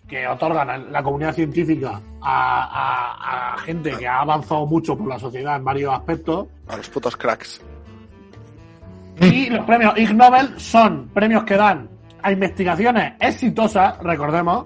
[0.08, 5.08] que otorgan a la comunidad científica a, a- a gente que ha avanzado mucho por
[5.08, 6.48] la sociedad en varios aspectos.
[6.68, 7.62] A los putos cracks.
[9.22, 11.88] Y los premios Ig Nobel son premios que dan
[12.24, 14.66] a investigaciones exitosas, recordemos.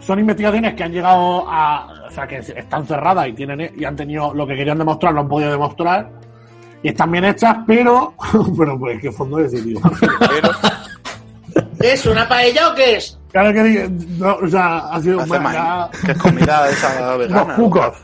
[0.00, 2.06] Son investigaciones que han llegado a.
[2.06, 5.20] O sea, que están cerradas y, tienen, y han tenido lo que querían demostrar, lo
[5.20, 6.10] han podido demostrar.
[6.86, 8.14] Y están bien hechas, pero.
[8.56, 9.80] pero pues, ¿qué fondo decir, tío?
[11.80, 12.06] ¿Qué es?
[12.06, 13.18] ¿Una paella o qué es?
[13.32, 13.82] Claro que digo,
[14.18, 15.52] no, o sea, ha sido hace bueno, mal.
[15.54, 17.54] ya- Que es comida esa unos vegana.
[17.56, 17.96] cucos.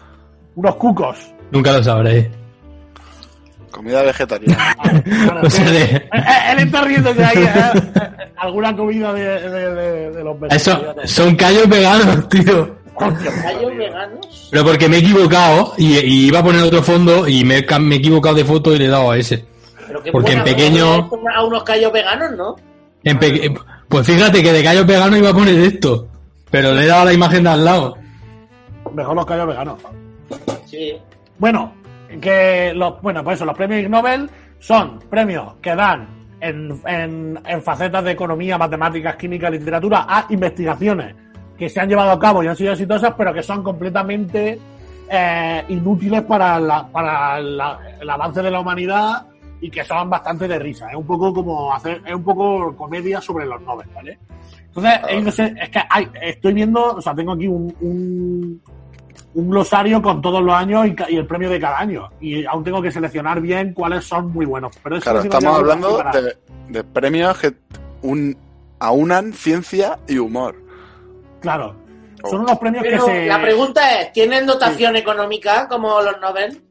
[0.56, 1.16] Unos cucos.
[1.52, 2.26] Nunca lo sabréis.
[3.70, 4.76] Comida vegetariana.
[5.04, 7.38] Claro, O sea, que- de- Eh, eh, él está riéndose ahí.
[7.38, 7.50] eh,
[7.94, 11.10] eh, alguna comida de, de, de, de los Eso, vegetarianos.
[11.10, 12.76] son callos veganos, tío.
[13.08, 13.78] Hostia, ¿Gallos tío.
[13.78, 14.48] veganos?
[14.50, 17.94] Pero porque me he equivocado y, y iba a poner otro fondo y me, me
[17.94, 19.44] he equivocado de foto y le he dado a ese.
[19.86, 22.56] Pero qué Porque en pequeño- A unos callos veganos, ¿no?
[23.04, 23.52] En peque-
[23.88, 26.08] pues fíjate que de callos veganos iba a poner esto.
[26.50, 27.96] Pero le he dado la imagen de al lado.
[28.92, 29.78] Mejor los callos veganos.
[30.66, 30.94] Sí.
[31.38, 31.72] Bueno,
[32.20, 34.28] que los, bueno, pues eso, los premios Ig Nobel
[34.58, 36.08] son premios que dan
[36.40, 41.14] en, en, en facetas de economía, matemáticas, química, literatura a investigaciones
[41.62, 44.58] que se han llevado a cabo y han sido exitosas, pero que son completamente
[45.08, 49.26] eh, inútiles para, la- para la- el avance de la humanidad
[49.60, 50.88] y que son bastante de risa.
[50.90, 54.18] Es un poco como hacer, es un poco comedia sobre los Nobel, ¿vale?
[54.74, 58.60] Entonces, sé, es que hay, estoy viendo, o sea, tengo aquí un, un,
[59.34, 62.08] un glosario con todos los años y, y el premio de cada año.
[62.20, 64.74] Y aún tengo que seleccionar bien cuáles son muy buenos.
[64.82, 66.36] Pero eso Claro, sí estamos hablando de,
[66.70, 67.52] de premios que
[68.02, 68.36] un,
[68.80, 70.56] aunan ciencia y humor.
[71.42, 71.76] Claro.
[72.22, 72.30] Oh.
[72.30, 73.26] Son unos premios Pero que se.
[73.26, 76.62] la pregunta es, ¿tienen dotación económica como los Nobel?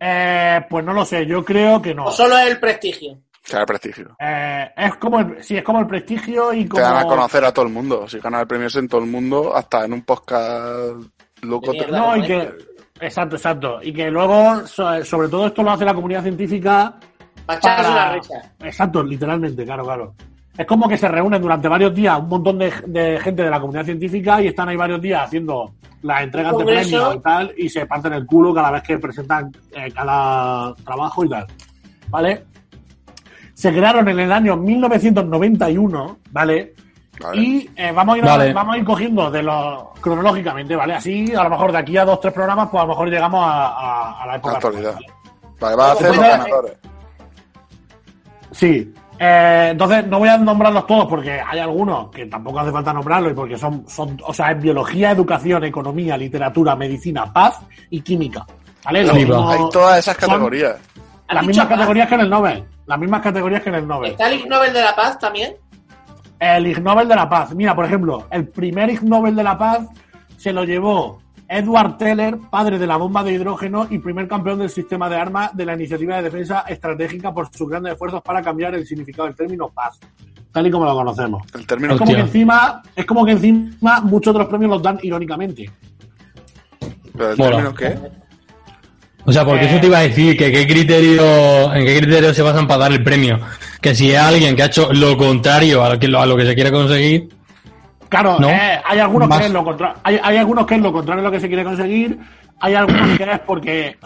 [0.00, 2.04] Eh, pues no lo sé, yo creo que no.
[2.06, 3.18] ¿O solo es el prestigio?
[3.44, 4.16] Que da prestigio.
[4.18, 6.82] Eh, es como el, sí, es como el prestigio y Te como.
[6.82, 8.08] dan a conocer a todo el mundo.
[8.08, 10.96] Si ganas el premio ese en todo el mundo, hasta en un podcast
[11.42, 11.70] loco.
[11.72, 11.98] Te- mierda.
[11.98, 12.52] No, y que.
[13.00, 13.78] Exacto, exacto.
[13.82, 16.94] Y que luego, so- sobre todo esto lo hace la comunidad científica
[17.44, 18.52] Para echarse una risa.
[18.64, 20.14] Exacto, literalmente, claro, claro.
[20.58, 23.60] Es como que se reúnen durante varios días un montón de, de gente de la
[23.60, 27.68] comunidad científica y están ahí varios días haciendo las entregas de premios y tal, y
[27.68, 31.46] se parten el culo cada vez que presentan eh, cada trabajo y tal.
[32.08, 32.44] ¿Vale?
[33.54, 36.74] Se crearon en el año 1991, ¿vale?
[37.20, 37.40] Vale.
[37.40, 38.52] Y eh, vamos, a ir, Vale.
[38.52, 40.94] vamos a ir cogiendo de los cronológicamente, ¿vale?
[40.94, 43.40] Así, a lo mejor de aquí a dos, tres programas, pues a lo mejor llegamos
[43.42, 44.54] a, a- a la época.
[44.56, 44.90] Actualidad.
[44.94, 45.56] actual, ¿vale?
[45.60, 46.72] Vale, va a hacer los ganadores.
[48.52, 48.94] Sí.
[49.18, 53.32] Eh, entonces, no voy a nombrarlos todos porque hay algunos que tampoco hace falta nombrarlos
[53.32, 57.60] y porque son, son, o sea, es biología, educación, economía, literatura, medicina, paz
[57.90, 58.44] y química.
[58.84, 59.02] ¿Vale?
[59.04, 59.34] Los Flipa.
[59.36, 60.76] mismos- Hay todas esas categorías.
[61.28, 61.74] ¿Has Las mismas paz?
[61.76, 62.64] categorías que en el Nobel.
[62.86, 64.10] Las mismas categorías que en el Nobel.
[64.12, 65.54] ¿Está el Ig Nobel de la Paz también?
[66.38, 67.54] el Ig Nobel de la Paz.
[67.54, 69.86] Mira, por ejemplo, el primer Ig Nobel de la Paz
[70.36, 71.18] se lo llevó
[71.48, 75.56] Edward Teller, padre de la bomba de hidrógeno y primer campeón del sistema de armas
[75.56, 79.36] de la iniciativa de defensa estratégica por sus grandes esfuerzos para cambiar el significado del
[79.36, 79.98] término paz,
[80.52, 81.42] tal y como lo conocemos.
[81.54, 84.98] El término Es como que encima, es como que encima muchos otros premios los dan
[85.02, 85.70] irónicamente.
[87.16, 87.96] ¿Pero el término qué?
[89.24, 89.68] O sea, porque Eh.
[89.70, 92.92] eso te iba a decir, que qué criterio, en qué criterio se basan para dar
[92.92, 93.40] el premio.
[93.80, 96.46] Que si es alguien que ha hecho lo contrario a lo que, a lo que
[96.46, 97.28] se quiere conseguir,
[98.08, 98.48] Claro, ¿No?
[98.48, 99.40] eh, hay algunos Más.
[99.40, 101.48] que es lo contrario, hay, hay algunos que es lo contrario a lo que se
[101.48, 102.18] quiere conseguir,
[102.60, 103.96] hay algunos que es porque,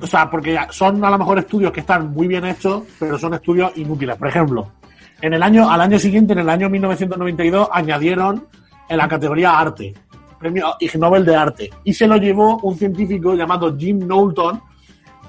[0.00, 3.34] o sea, porque son a lo mejor estudios que están muy bien hechos, pero son
[3.34, 4.16] estudios inútiles.
[4.16, 4.72] Por ejemplo,
[5.20, 8.46] en el año, al año siguiente, en el año 1992, añadieron
[8.88, 9.92] en la categoría arte,
[10.38, 14.62] premio Ig Nobel de arte, y se lo llevó un científico llamado Jim Knowlton,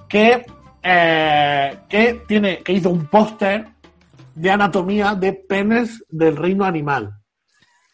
[0.08, 0.46] que,
[0.82, 3.68] eh, que tiene, que hizo un póster
[4.36, 7.19] de anatomía de penes del reino animal.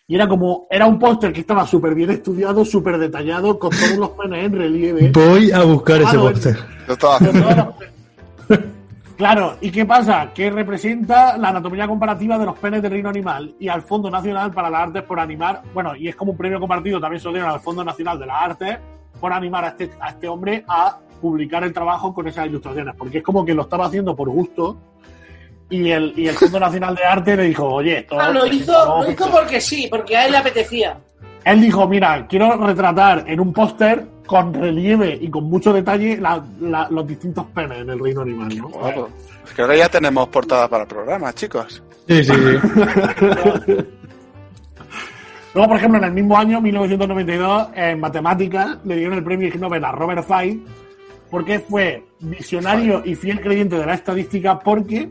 [0.07, 3.97] Y era como, era un póster que estaba súper bien estudiado, súper detallado, con todos
[3.97, 5.11] los penes en relieve.
[5.11, 6.57] voy a buscar ese Claro, póster.
[6.87, 6.97] Los-
[9.17, 10.31] Claro, ¿y qué pasa?
[10.33, 14.51] Que representa la anatomía comparativa de los penes del reino animal y al Fondo Nacional
[14.51, 17.31] para las Artes por animar, bueno, y es como un premio compartido, también se lo
[17.33, 18.77] dieron al Fondo Nacional de las Artes
[19.21, 23.19] por animar a este, a este hombre a publicar el trabajo con esas ilustraciones, porque
[23.19, 24.77] es como que lo estaba haciendo por gusto
[25.69, 28.19] y el, y el Fondo Nacional de Arte le dijo, oye, esto...
[28.19, 28.71] Ah, lo hizo,
[29.03, 30.97] lo hizo porque sí, porque a él le apetecía.
[31.43, 36.43] Él dijo, mira, quiero retratar en un póster con relieve y con mucho detalle la-
[36.61, 38.57] la- los distintos penes en el reino animal.
[38.57, 38.69] ¿no?
[38.69, 39.09] Guapo.
[39.55, 41.83] Creo que ya tenemos portada para el programa, chicos.
[42.07, 43.73] Sí, sí, sí.
[45.53, 49.57] Luego, por ejemplo, en el mismo año, 1992, en matemáticas, le dieron el premio Ig
[49.59, 50.59] Nobel a Robert Fine
[51.31, 55.09] porque fue visionario y fiel creyente de la estadística porque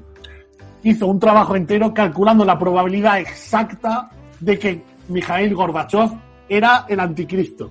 [0.84, 4.10] hizo un trabajo entero calculando la probabilidad exacta
[4.40, 6.10] de que Mikhail Gorbachev
[6.48, 7.70] era el anticristo.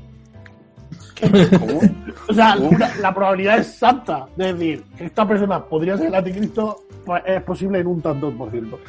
[1.59, 1.79] ¿Cómo?
[2.29, 6.83] O sea, la, la probabilidad exacta de decir que esta persona podría ser el anticristo
[7.05, 8.79] pues, es posible en un tanto por ciento.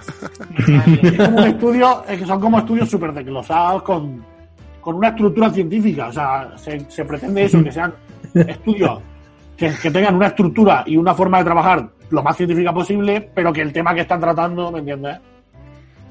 [1.03, 4.25] es como un estudio, es que son como estudios súper desglosados con,
[4.81, 6.09] con una estructura científica.
[6.09, 7.93] O sea, se, se pretende eso, que sean
[8.35, 9.01] estudios
[9.57, 13.53] que, que tengan una estructura y una forma de trabajar lo más científica posible, pero
[13.53, 15.19] que el tema que están tratando, ¿me entiendes?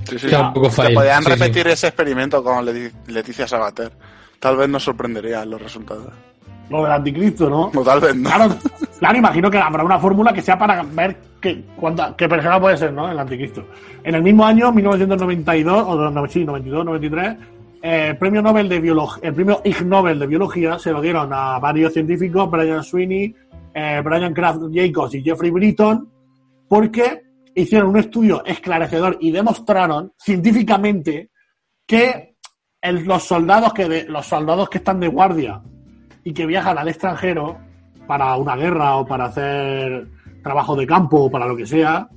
[0.06, 0.28] Sí, sí.
[0.28, 0.94] Que fail.
[0.94, 1.30] podían sí.
[1.30, 3.92] repetir ese experimento con Leti- Leticia Sabater.
[4.40, 6.12] Tal vez nos sorprenderían los resultados.
[6.70, 7.72] Lo del anticristo, ¿no?
[7.74, 8.30] No, tal vez no.
[8.30, 8.56] Claro,
[9.00, 12.78] claro, imagino que habrá una fórmula que sea para ver qué, cuánta, qué persona puede
[12.78, 13.10] ser, ¿no?
[13.10, 13.66] El anticristo.
[14.04, 17.36] En el mismo año, 1992, o no, sí, 92, 93,
[17.82, 21.32] eh, el premio Nobel de biología, el premio Ig Nobel de biología se lo dieron
[21.34, 23.36] a varios científicos, Brian Sweeney,
[23.74, 26.10] eh, Brian Kraft Jacobs y Jeffrey Britton,
[26.70, 27.22] porque
[27.56, 31.30] hicieron un estudio esclarecedor y demostraron científicamente
[31.86, 32.36] que
[32.82, 35.62] el- los soldados que de- los soldados que están de guardia
[36.24, 37.58] y que viajan al extranjero
[38.08, 40.08] para una guerra o para hacer
[40.44, 42.08] trabajo de campo o para lo que sea.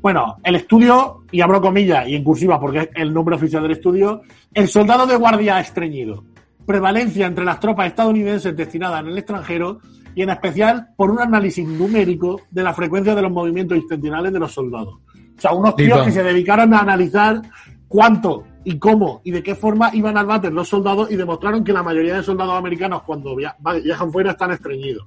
[0.00, 3.72] Bueno, el estudio, y abro comillas y en cursiva porque es el nombre oficial del
[3.72, 4.22] estudio,
[4.52, 6.24] el soldado de guardia estreñido.
[6.66, 9.80] Prevalencia entre las tropas estadounidenses destinadas en el extranjero
[10.14, 14.38] y en especial por un análisis numérico de la frecuencia de los movimientos intencionales de
[14.38, 14.94] los soldados.
[15.36, 17.42] O sea, unos tíos que se dedicaron a analizar
[17.88, 21.72] cuánto y cómo y de qué forma iban al váter los soldados y demostraron que
[21.72, 25.06] la mayoría de soldados americanos cuando viajan fuera están estreñidos.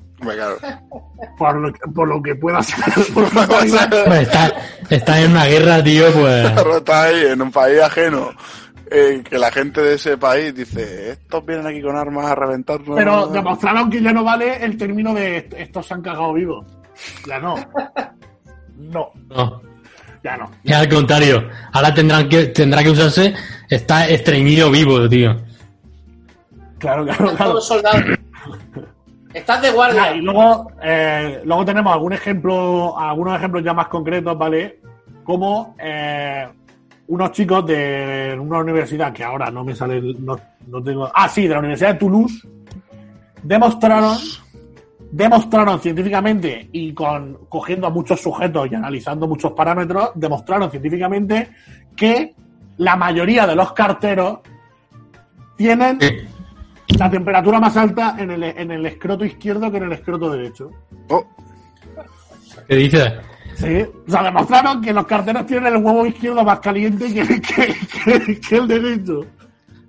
[1.38, 2.78] Por lo, que- por lo que pueda ser.
[3.14, 3.93] por lo que pueda ser.
[4.03, 4.53] Hombre, está,
[4.89, 6.45] está en una guerra, tío, pues.
[6.89, 8.30] Ahí en un país ajeno.
[8.92, 12.96] Eh, que la gente de ese país dice, estos vienen aquí con armas a reventarnos.
[12.98, 16.66] Pero demostraron que ya no vale el término de "Est- estos se han cagado vivos.
[17.28, 17.56] Ya no.
[18.80, 19.60] No, No.
[20.24, 20.52] ya no.
[20.64, 21.50] Es al contrario.
[21.74, 23.34] Ahora tendrán que, tendrá que usarse.
[23.68, 25.36] Está estreñido vivo, tío.
[26.78, 27.60] Claro, claro, claro.
[29.34, 30.04] Estás de guardia.
[30.04, 34.80] Ah, y luego, eh, luego tenemos algún ejemplo, algunos ejemplos ya más concretos, ¿vale?
[35.24, 36.48] Como eh,
[37.08, 40.38] unos chicos de una universidad que ahora no me sale, no,
[40.68, 41.10] no tengo.
[41.14, 42.47] Ah, sí, de la Universidad de Toulouse,
[43.43, 44.18] demostraron,
[45.12, 51.49] demostraron científicamente y con cogiendo a muchos sujetos y analizando muchos parámetros, demostraron científicamente
[51.95, 52.36] que
[52.78, 54.39] la mayoría de los carteros
[55.55, 55.97] tienen
[56.97, 60.70] la temperatura más alta en el, en el escroto izquierdo que en el escroto derecho.
[61.10, 61.26] Oh,
[62.68, 63.14] ¿Qué dices?
[63.60, 67.76] Sí, o sea, demostraron que los carteros tienen el huevo izquierdo más caliente que, que-
[68.03, 69.26] que- que el derecho.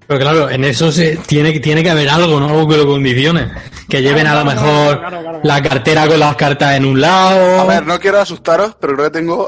[0.06, 2.48] Pero claro, en eso se, tiene, que- tiene que haber algo, ¿no?
[2.48, 3.50] Algo que lo condicione.
[3.90, 5.40] Que lleven a lo mejor claro, claro, claro.
[5.42, 7.60] la cartera con las cartas en un lado.
[7.60, 9.46] a ver, no quiero asustaros, pero creo que tengo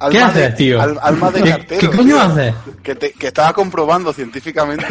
[0.00, 0.82] al- ¿Qué haces, de- tío?
[0.82, 1.80] al- alma de ¿Qué, cartero.
[1.80, 2.20] qué coño tío.
[2.20, 2.54] haces?
[2.82, 4.84] Que, te- que estaba comprobando científicamente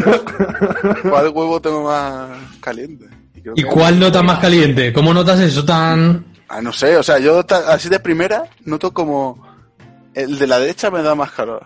[1.09, 2.29] cuál huevo tengo más
[2.61, 3.07] caliente.
[3.55, 4.93] ¿Y que- cuál nota más caliente?
[4.93, 6.30] ¿Cómo notas eso tan...?
[6.54, 9.41] Ah, no sé, o sea, yo así de primera noto como
[10.14, 11.66] el de la derecha me da más calor.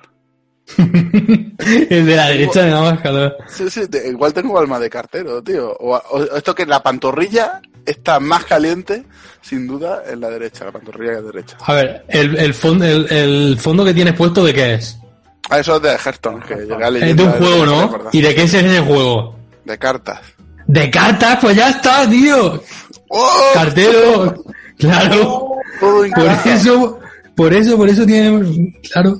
[0.77, 3.35] El de la derecha me da más calor.
[3.47, 5.71] Sí, sí, te- igual tengo alma de cartero, tío.
[5.79, 9.05] O, o esto que la pantorrilla está más caliente,
[9.41, 11.57] sin duda, en la derecha, la pantorrilla derecha.
[11.61, 14.97] A ver, el, el, fondo, el, el fondo que tienes puesto, ¿de qué es?
[15.49, 17.99] Ah, eso es de Hearthstone, que Es de un juego, no.
[18.11, 19.35] ¿Y de qué es ese juego?
[19.63, 20.19] De cartas.
[20.67, 21.37] ¿De cartas?
[21.41, 22.61] Pues ya está, tío.
[23.09, 23.51] ¡Oh!
[23.53, 24.43] Cartero.
[24.77, 25.51] Claro.
[25.79, 26.99] Todo Por eso,
[27.35, 28.73] por eso, por eso tiene...
[28.91, 29.19] Claro.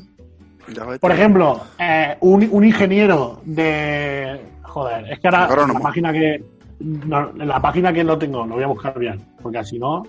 [1.00, 4.42] Por ejemplo, eh, un, un ingeniero de.
[4.64, 5.80] Joder, es que ahora Agrónomo.
[5.80, 6.44] la página que.
[6.80, 9.22] no, la página que no tengo, lo voy a buscar bien.
[9.42, 10.04] Porque así no.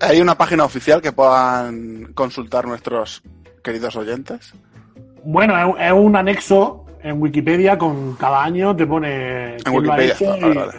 [0.00, 3.22] ¿Hay una página oficial que puedan consultar nuestros
[3.62, 4.52] queridos oyentes?
[5.22, 9.56] Bueno, es, un- es un anexo en Wikipedia con cada año te pone.
[9.56, 10.12] En lo ha Wikipedia.
[10.14, 10.72] hecho Vale, y- vale.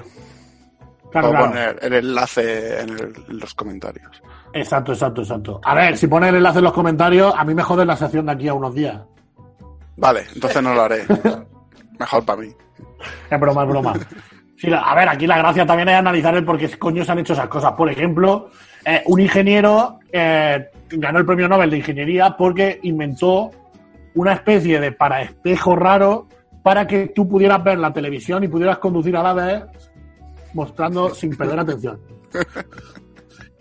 [1.21, 4.21] Claro, poner el enlace en, el- en los comentarios.
[4.53, 5.61] Exacto, exacto, exacto.
[5.63, 8.25] A ver, si pones el enlace en los comentarios, a mí me jode la sección
[8.25, 9.01] de aquí a unos días.
[9.97, 11.03] Vale, entonces no lo haré.
[11.99, 12.49] Mejor para mí.
[13.29, 13.93] Es broma, es broma.
[14.57, 17.19] Sí, a ver, aquí la gracia también es analizar el por qué coño se han
[17.19, 17.73] hecho esas cosas.
[17.73, 18.49] Por ejemplo,
[18.85, 23.51] eh, un ingeniero eh, ganó el premio Nobel de Ingeniería porque inventó
[24.15, 26.27] una especie de paraespejo raro
[26.63, 29.63] para que tú pudieras ver la televisión y pudieras conducir a la vez
[30.55, 31.99] mostrando sin perder atención.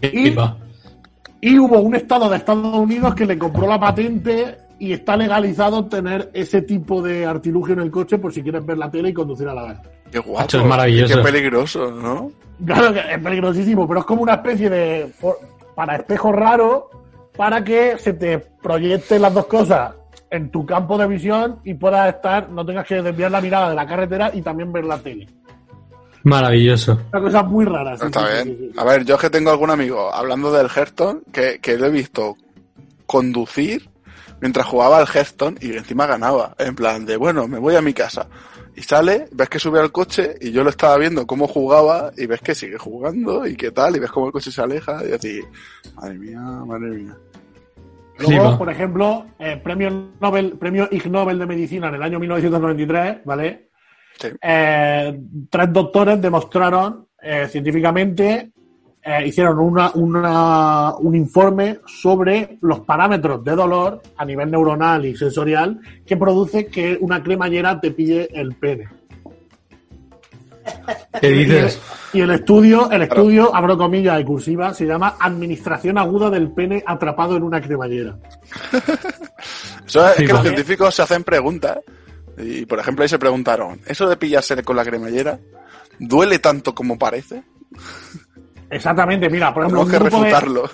[0.00, 5.84] Y- hubo un estado de Estados Unidos que le compró la patente y está legalizado
[5.86, 9.12] tener ese tipo de artilugio en el coche por si quieres ver la tele y
[9.12, 9.78] conducir a la vez.
[10.10, 10.56] Qué guapo.
[10.56, 11.16] Es maravilloso.
[11.16, 12.30] Qué peligroso, ¿no?
[12.64, 15.12] Claro que es peligrosísimo, pero es como una especie de
[15.74, 16.88] para espejo raro
[17.36, 19.92] para que se te proyecten las dos cosas
[20.30, 23.74] en tu campo de visión y puedas estar, no tengas que desviar la mirada de
[23.76, 25.26] la carretera y también ver la tele.
[26.24, 27.00] Maravilloso.
[27.12, 27.96] Una cosa muy rara.
[27.96, 28.44] sí, Está sí, bien.
[28.44, 28.78] sí, sí, sí.
[28.80, 31.90] A ver, yo es que tengo algún amigo hablando del Hearthstone que, que lo he
[31.90, 32.36] visto
[33.06, 33.88] conducir
[34.40, 36.54] mientras jugaba al Hearthstone y encima ganaba.
[36.58, 38.26] En plan de, bueno, me voy a mi casa.
[38.76, 42.26] Y sale, ves que sube al coche y yo lo estaba viendo cómo jugaba y
[42.26, 45.12] ves que sigue jugando y qué tal y ves cómo el coche se aleja y
[45.12, 45.40] así,
[45.94, 47.16] madre mía, madre mía.
[48.18, 53.18] Luego, por ejemplo, eh, premio Nobel, premio Ig Nobel de Medicina en el año 1993,
[53.24, 53.68] ¿vale?
[54.20, 54.28] Sí.
[54.42, 58.50] Eh, tres doctores demostraron eh, científicamente,
[59.02, 65.16] eh, hicieron una, una- un informe sobre los parámetros de dolor a nivel neuronal y
[65.16, 68.88] sensorial que produce que una cremallera te pille el pene.
[71.20, 71.80] ¿Qué dices?
[72.12, 76.82] Y el estudio, el estudio, abro comillas y cursiva, se llama Administración aguda del pene
[76.86, 78.16] atrapado en una cremallera.
[79.86, 81.78] Eso es, Sí, que los científicos se hacen preguntas.
[82.38, 85.38] Y por ejemplo ahí se preguntaron, ¿eso de pillarse con la cremallera
[85.98, 87.44] duele tanto como parece?
[88.70, 90.70] Exactamente, mira, por ejemplo, Tenemos que grupo, de, refutarlo.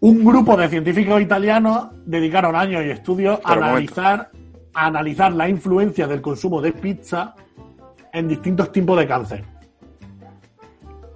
[0.00, 4.30] un grupo de científicos italianos dedicaron años y estudios a Pero analizar,
[4.74, 7.34] a analizar la influencia del consumo de pizza
[8.12, 9.44] en distintos tipos de cáncer.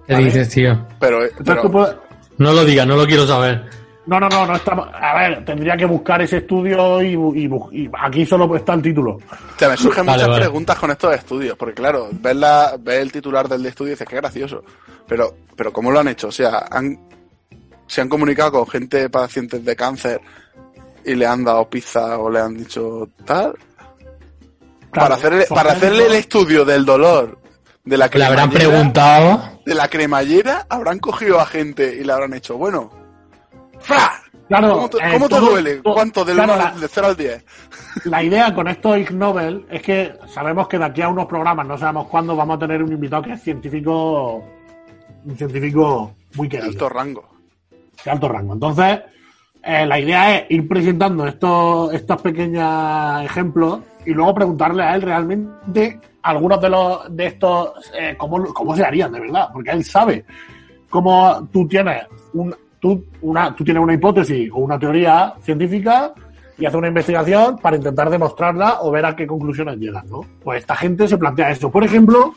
[0.07, 0.25] ¿Qué Vale.
[0.25, 0.87] dices, tío?
[0.99, 2.01] Pero, Entonces pero
[2.37, 3.65] No lo digas, no lo quiero saber.
[4.07, 4.87] No, no, no, no estamos.
[4.93, 9.15] A ver, tendría que buscar ese estudio y, y y aquí solo está el título.
[9.15, 9.21] o
[9.59, 10.41] sea, me surgen Vale, muchas vale.
[10.45, 14.07] preguntas con estos estudios, porque claro, ves, la, ves el titular del estudio y dices,
[14.07, 14.63] qué gracioso.
[15.07, 16.29] Pero, pero ¿cómo lo han hecho?
[16.29, 16.97] O sea, han,
[17.85, 20.21] se han comunicado con gente pacientes de cáncer
[21.03, 23.53] y le han dado pizza o le han dicho tal.
[24.91, 27.39] Claro, para hacerle, para hacerle el estudio del dolor
[27.83, 29.59] de la Le habrán cremallera, preguntado.
[29.65, 32.91] de la cremallera, habrán cogido a gente y le habrán hecho, bueno,
[33.87, 34.11] ¡fra!
[34.47, 35.81] Claro, ¿Cómo te, eh, te duele?
[35.83, 36.23] ¿Cuánto?
[36.23, 37.45] Del claro, al- de 0 al 10.
[38.05, 41.67] La idea con estos Ig Nobel es que sabemos que de aquí a unos programas,
[41.67, 44.45] no sabemos cuándo, vamos a tener un invitado que es científico,
[45.25, 47.27] un científico muy De querido, alto rango.
[48.05, 48.53] de alto rango.
[48.53, 48.99] Entonces,
[49.63, 55.01] eh, la idea es ir presentando estos, estos pequeños ejemplos y luego preguntarle a él
[55.01, 59.83] realmente algunos de los de estos eh, cómo, cómo se harían de verdad, porque él
[59.83, 60.23] sabe
[60.89, 66.13] cómo tú tienes un, tú, una, tú tienes una hipótesis o una teoría científica
[66.57, 70.21] y haces una investigación para intentar demostrarla o ver a qué conclusiones llegas, ¿no?
[70.43, 71.69] Pues esta gente se plantea eso.
[71.71, 72.33] Por ejemplo,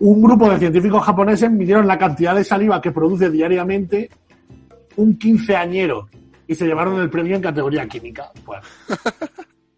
[0.00, 4.10] un grupo de científicos japoneses midieron la cantidad de saliva que produce diariamente
[4.96, 6.08] un quinceañero
[6.46, 8.30] y se llevaron el premio en categoría química.
[8.44, 8.60] Pues,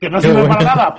[0.01, 0.95] que no sirve para nada.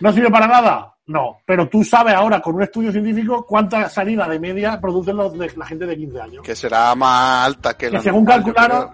[0.00, 0.91] ¿No sirve para nada?
[1.06, 1.38] No.
[1.46, 5.50] Pero tú sabes ahora con un estudio científico cuánta saliva de media producen los de
[5.56, 6.42] la gente de 15 años.
[6.44, 8.90] Que será más alta que, Que la según normal, calcularon,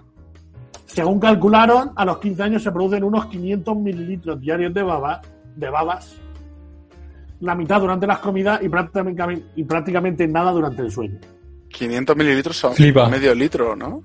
[0.85, 5.21] según calcularon, a los 15 años se producen unos 500 mililitros diarios de, baba,
[5.55, 6.15] de babas,
[7.41, 11.19] la mitad durante las comidas y prácticamente, y prácticamente nada durante el sueño.
[11.69, 13.07] 500 mililitros son Flipa.
[13.07, 14.01] medio litro, ¿no?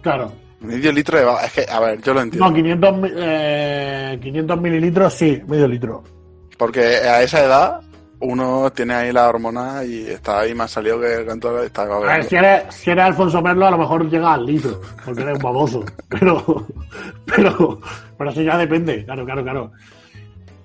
[0.00, 0.32] Claro.
[0.60, 1.44] Medio litro de baba.
[1.44, 2.48] Es que, a ver, yo lo entiendo.
[2.48, 6.02] No, 500, mi- eh, 500 mililitros, sí, medio litro.
[6.58, 7.80] Porque a esa edad
[8.20, 11.84] uno tiene ahí la hormona y está ahí más salido que el canto está A
[11.84, 12.28] ver, babeando.
[12.28, 15.42] si eres, si eres Alfonso Merlo, a lo mejor llega al litro, porque eres un
[15.42, 15.84] baboso.
[16.08, 16.66] Pero,
[17.26, 17.78] pero,
[18.16, 19.72] pero eso ya depende, claro, claro, claro.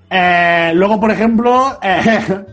[0.10, 2.44] Eh, luego, por ejemplo, eh,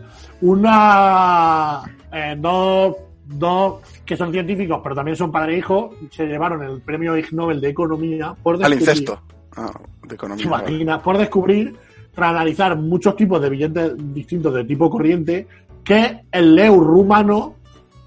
[0.42, 1.80] una,
[2.12, 6.80] eh, dos, dos que son científicos, pero también son padre e hijo, se llevaron el
[6.80, 9.20] premio Ig Nobel de Economía por Al descubrir- incesto.
[9.56, 9.70] Ah,
[10.02, 10.44] de economía.
[10.44, 10.68] ¿Te vale.
[10.70, 11.00] imaginas?
[11.02, 11.76] Por descubrir,
[12.20, 15.46] tras analizar muchos tipos de billetes distintos de tipo corriente,
[15.82, 17.54] que el leu rumano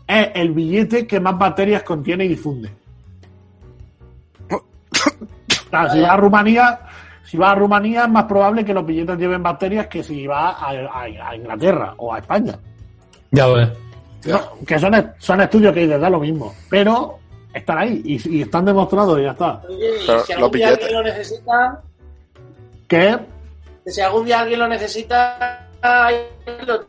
[0.07, 2.69] es el billete que más bacterias contiene y difunde.
[5.71, 6.79] Claro, si vas a Rumanía,
[7.23, 10.55] si vas a Rumanía es más probable que los billetes lleven bacterias que si vas
[10.59, 12.53] a, a- a Inglaterra o a España.
[13.31, 13.69] Ya ves.
[14.27, 17.17] No, que son, son estudios que les da lo mismo, pero
[17.51, 19.61] están ahí y, y están demostrados y ya está.
[19.67, 20.85] Oye, y si los algún día billetes.
[20.85, 21.81] alguien lo necesita,
[22.87, 23.17] Que
[23.85, 26.15] que si algún día alguien lo necesita, ahí
[26.65, 26.85] lo-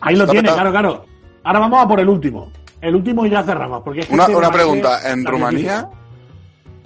[0.00, 1.06] Ahí lo tiene, claro, claro.
[1.44, 2.52] Ahora vamos a por el último.
[2.80, 3.82] El último y ya cerramos.
[3.82, 5.10] Porque es que Una, este una pregunta.
[5.10, 5.88] En Rumanía,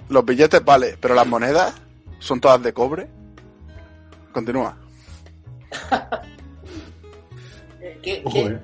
[0.07, 1.73] los billetes vale, pero las monedas
[2.19, 3.07] son todas de cobre.
[4.31, 4.77] Continúa.
[8.23, 8.59] Ojo, eh.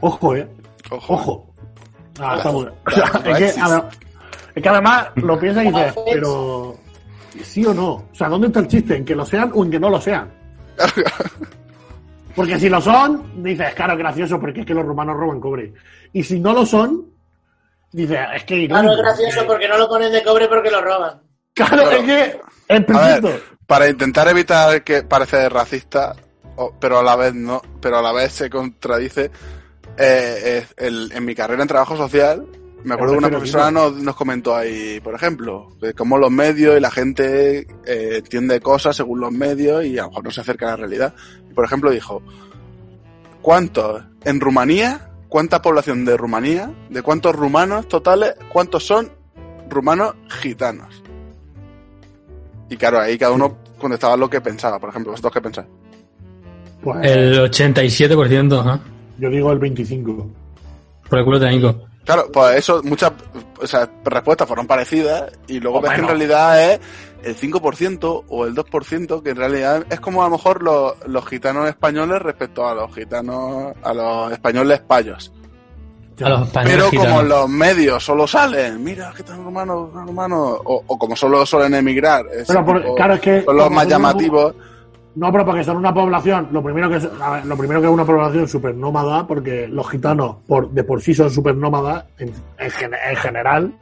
[0.00, 0.48] Ojo, eh.
[0.90, 1.14] Ojo.
[1.14, 1.46] Ojo.
[2.18, 2.36] Ah, Ojo.
[2.36, 2.74] está muy bien.
[2.86, 3.58] O sea, es, que, Racist.
[3.58, 3.84] a ver,
[4.54, 6.76] es que además lo piensas y dices, pero.
[7.42, 7.90] ¿Sí o no?
[7.92, 8.96] O sea, ¿dónde está el chiste?
[8.96, 10.30] ¿En que lo sean o en que no lo sean?
[12.34, 15.74] Porque si lo son, dices, claro, gracioso, porque es que los rumanos roban cobre.
[16.12, 17.06] Y si no lo son,
[17.92, 21.20] dices, es que Claro, es gracioso porque no lo ponen de cobre porque lo roban.
[21.54, 23.28] Claro, es que perfecto.
[23.28, 26.14] ver, para intentar evitar que parece racista,
[26.80, 29.30] pero a la vez no, pero a la vez se contradice, eh,
[29.98, 32.46] eh, el- en mi carrera en trabajo social,
[32.84, 36.76] me acuerdo que una profesora nos, nos comentó ahí, por ejemplo, de cómo los medios
[36.76, 40.40] y la gente eh, entiende cosas según los medios y a lo mejor no se
[40.40, 41.14] acerca a la realidad.
[41.50, 42.22] Y, por ejemplo, dijo,
[43.42, 49.10] ¿cuántos en Rumanía, cuánta población de Rumanía, de cuántos rumanos totales, cuántos son
[49.68, 51.02] rumanos gitanos?
[52.70, 54.78] Y claro, ahí cada uno contestaba lo que pensaba.
[54.78, 55.68] Por ejemplo, vosotros qué pensáis.
[56.82, 58.80] Pues, El 87%, ajá.
[59.18, 60.30] Yo digo el 25.
[61.08, 61.89] Por el culo técnico.
[62.12, 63.12] Claro, pues eso, muchas
[63.62, 66.80] o sea, respuestas fueron parecidas y luego O ves que en realidad es
[67.22, 71.26] el 5% o el 2%, que en realidad es como a lo mejor los, los
[71.26, 75.32] gitanos españoles respecto a los gitanos, a los españoles payos.
[76.22, 77.24] A los españoles Pero como gitanos.
[77.28, 82.24] los medios solo salen, mira, gitanos rumanos, gitanos rumanos, o, o como solo suelen emigrar,
[82.64, 83.42] por- tipo- claro, es que.
[83.44, 84.54] son los como más llamativos.
[85.16, 87.92] No, pero porque son una población, lo primero que es, ver, lo primero que es
[87.92, 92.32] una población súper nómada, porque los gitanos por, de por sí son súper nómadas en,
[92.58, 93.72] en gen- en general.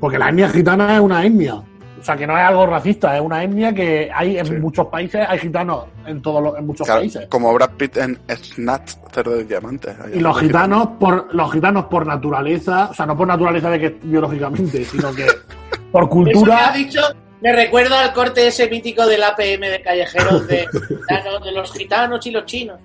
[0.00, 1.54] Porque la etnia gitana es una etnia.
[1.56, 4.52] O sea, que no es algo racista, es una etnia que hay en Sí.
[4.54, 7.26] muchos países, hay gitanos en todos los, en muchos Claro, países.
[7.28, 9.94] como Brad Pitt en Snatch, Cerdo de Diamantes.
[10.14, 13.88] Y los gitanos por los gitanos por naturaleza, o sea, no por naturaleza de que
[14.02, 15.26] biológicamente, sino que
[15.92, 16.68] por Eso que cultura.
[16.68, 17.00] has dicho
[17.40, 22.26] me recuerda al corte ese mítico del APM de callejeros de, gitanos, de los gitanos
[22.26, 22.78] y los chinos.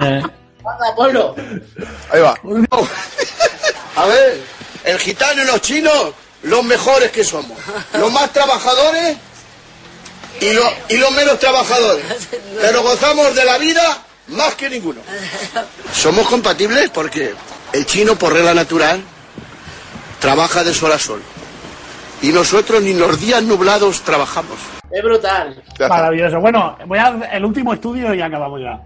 [0.00, 0.22] Eh,
[0.96, 1.34] pueblo.
[2.10, 2.34] Ahí va.
[3.96, 4.40] A ver,
[4.84, 6.12] el gitano y los chinos,
[6.42, 7.58] los mejores que somos.
[7.98, 9.16] Los más trabajadores
[10.40, 12.04] y, lo- y los menos trabajadores.
[12.60, 13.98] Pero gozamos de la vida
[14.28, 15.00] más que ninguno.
[15.92, 17.34] Somos compatibles porque
[17.72, 19.02] el chino, por regla natural,
[20.20, 21.22] trabaja de sol a sol.
[22.24, 24.56] Y nosotros ni los días nublados trabajamos.
[24.90, 25.62] Es brutal.
[25.78, 26.40] Maravilloso.
[26.40, 28.80] Bueno, voy a hacer el último estudio y acabamos ya.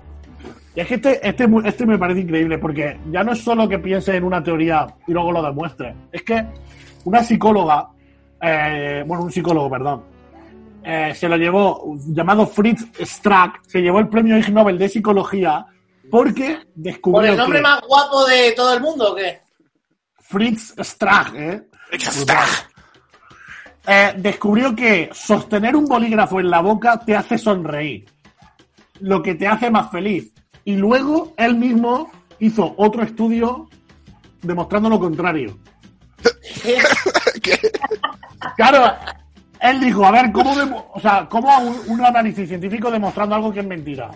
[0.74, 3.78] Y es que este, este, este me parece increíble porque ya no es solo que
[3.78, 5.94] piense en una teoría y luego lo demuestre.
[6.10, 6.44] Es que
[7.04, 7.90] una psicóloga,
[8.42, 10.02] eh, bueno, un psicólogo, perdón,
[10.82, 15.64] eh, se lo llevó, llamado Fritz Strack, se llevó el premio Ig Nobel de Psicología
[16.10, 19.42] porque ¿Por descubrió el nombre que más guapo de todo el mundo o qué?
[20.18, 21.62] Fritz Strack, ¿eh?
[23.86, 28.04] Eh, descubrió que sostener un bolígrafo en la boca te hace sonreír,
[29.00, 30.32] lo que te hace más feliz.
[30.64, 33.68] Y luego él mismo hizo otro estudio
[34.42, 35.56] demostrando lo contrario.
[37.42, 37.56] ¿Qué?
[38.56, 38.92] Claro,
[39.60, 40.52] él dijo, a ver, ¿cómo,
[40.92, 44.10] o sea, ¿cómo hago un, un análisis científico demostrando algo que es mentira?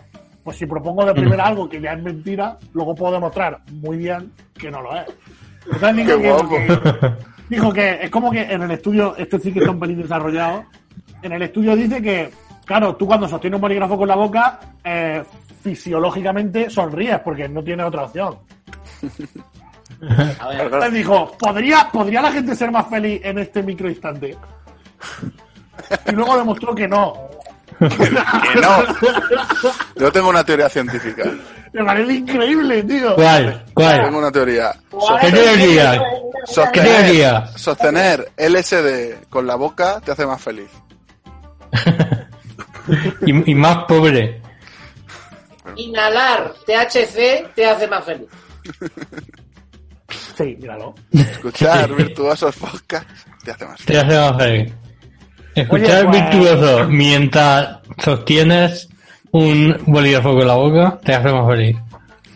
[0.45, 4.33] Pues si propongo de primera algo que ya es mentira, luego puedo demostrar muy bien
[4.55, 5.07] que no lo es.
[5.73, 6.49] Entonces Qué guapo.
[6.49, 7.13] que-
[7.53, 10.65] dijo que es como que en el estudio, este sí que está un pelín desarrollado,
[11.23, 12.31] en el estudio dice que,
[12.65, 15.23] claro, tú cuando sostienes un bolígrafo con la boca, eh,
[15.63, 18.39] fisiológicamente sonríes porque no tienes otra opción.
[20.41, 24.37] A ver, Entonces dijo, ¿podría, ¿podría la gente ser más feliz en este microinstante?
[26.07, 27.15] Y luego demostró que no.
[27.79, 28.85] Que no.
[29.97, 31.25] Yo tengo una teoría científica.
[31.73, 33.15] Me parece increíble, tío.
[33.15, 33.65] ¿Cuál?
[33.65, 34.15] Tengo ¿Cuál?
[34.15, 34.73] una teoría.
[35.21, 36.03] ¿Qué teoría?
[36.47, 40.71] ¿Qué Sostener, sostener LSD con la boca te hace más feliz.
[43.25, 44.43] Y, y más pobre.
[45.77, 48.27] inhalar THC te hace más feliz.
[50.37, 50.93] Sí, míralo.
[51.13, 54.03] Escuchar virtuosos podcasts te hace más Te feliz.
[54.03, 54.73] hace más feliz.
[55.55, 58.89] Escuchar Oye, pues- virtuoso mientras sostienes
[59.31, 61.77] un bolígrafo con la boca te hace más feliz.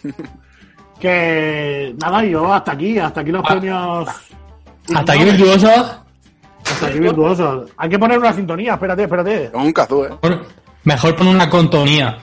[1.00, 3.48] Que nada, yo hasta aquí, hasta aquí los Ah.
[3.48, 4.08] premios.
[4.94, 5.68] Hasta aquí virtuoso.
[6.64, 7.70] Hasta aquí virtuosos.
[7.76, 9.50] Hay que poner una sintonía, espérate, espérate.
[9.54, 10.16] Un kazoo, ¿eh?
[10.20, 10.46] Pon-
[10.84, 12.18] Mejor pon una contonía.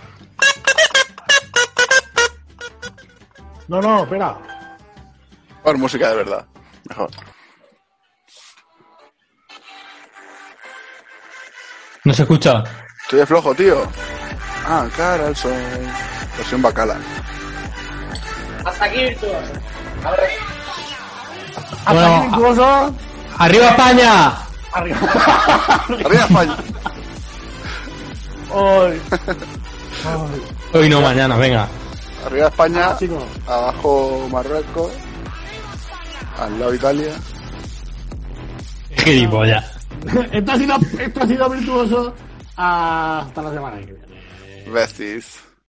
[3.67, 4.38] No, no, espera.
[5.63, 6.45] Por música de verdad.
[6.89, 7.09] Mejor.
[12.05, 12.63] No se escucha.
[13.03, 13.78] Estoy de flojo, tío.
[14.65, 15.53] Ah, cara al sol.
[16.38, 16.97] Versión bacala.
[18.66, 19.38] Hasta aquí virtuoso.
[21.86, 22.93] Hasta Bueno, aquí virtuosos.
[23.38, 24.34] ¡Arriba España!
[24.74, 24.97] Arriba.
[26.05, 26.57] Arriba España.
[28.53, 29.01] Ay.
[30.74, 31.68] Hoy no, mañana, venga.
[32.26, 32.89] Arriba España.
[32.89, 33.24] Ah, chicos.
[33.47, 34.91] Abajo Marruecos.
[36.39, 37.14] Al lado Italia.
[38.95, 39.66] Qué gilipollas.
[40.32, 42.16] esto, ha sido, esto ha sido virtuoso.
[42.55, 44.72] Hasta la semana que viene.
[44.72, 45.53] Besties.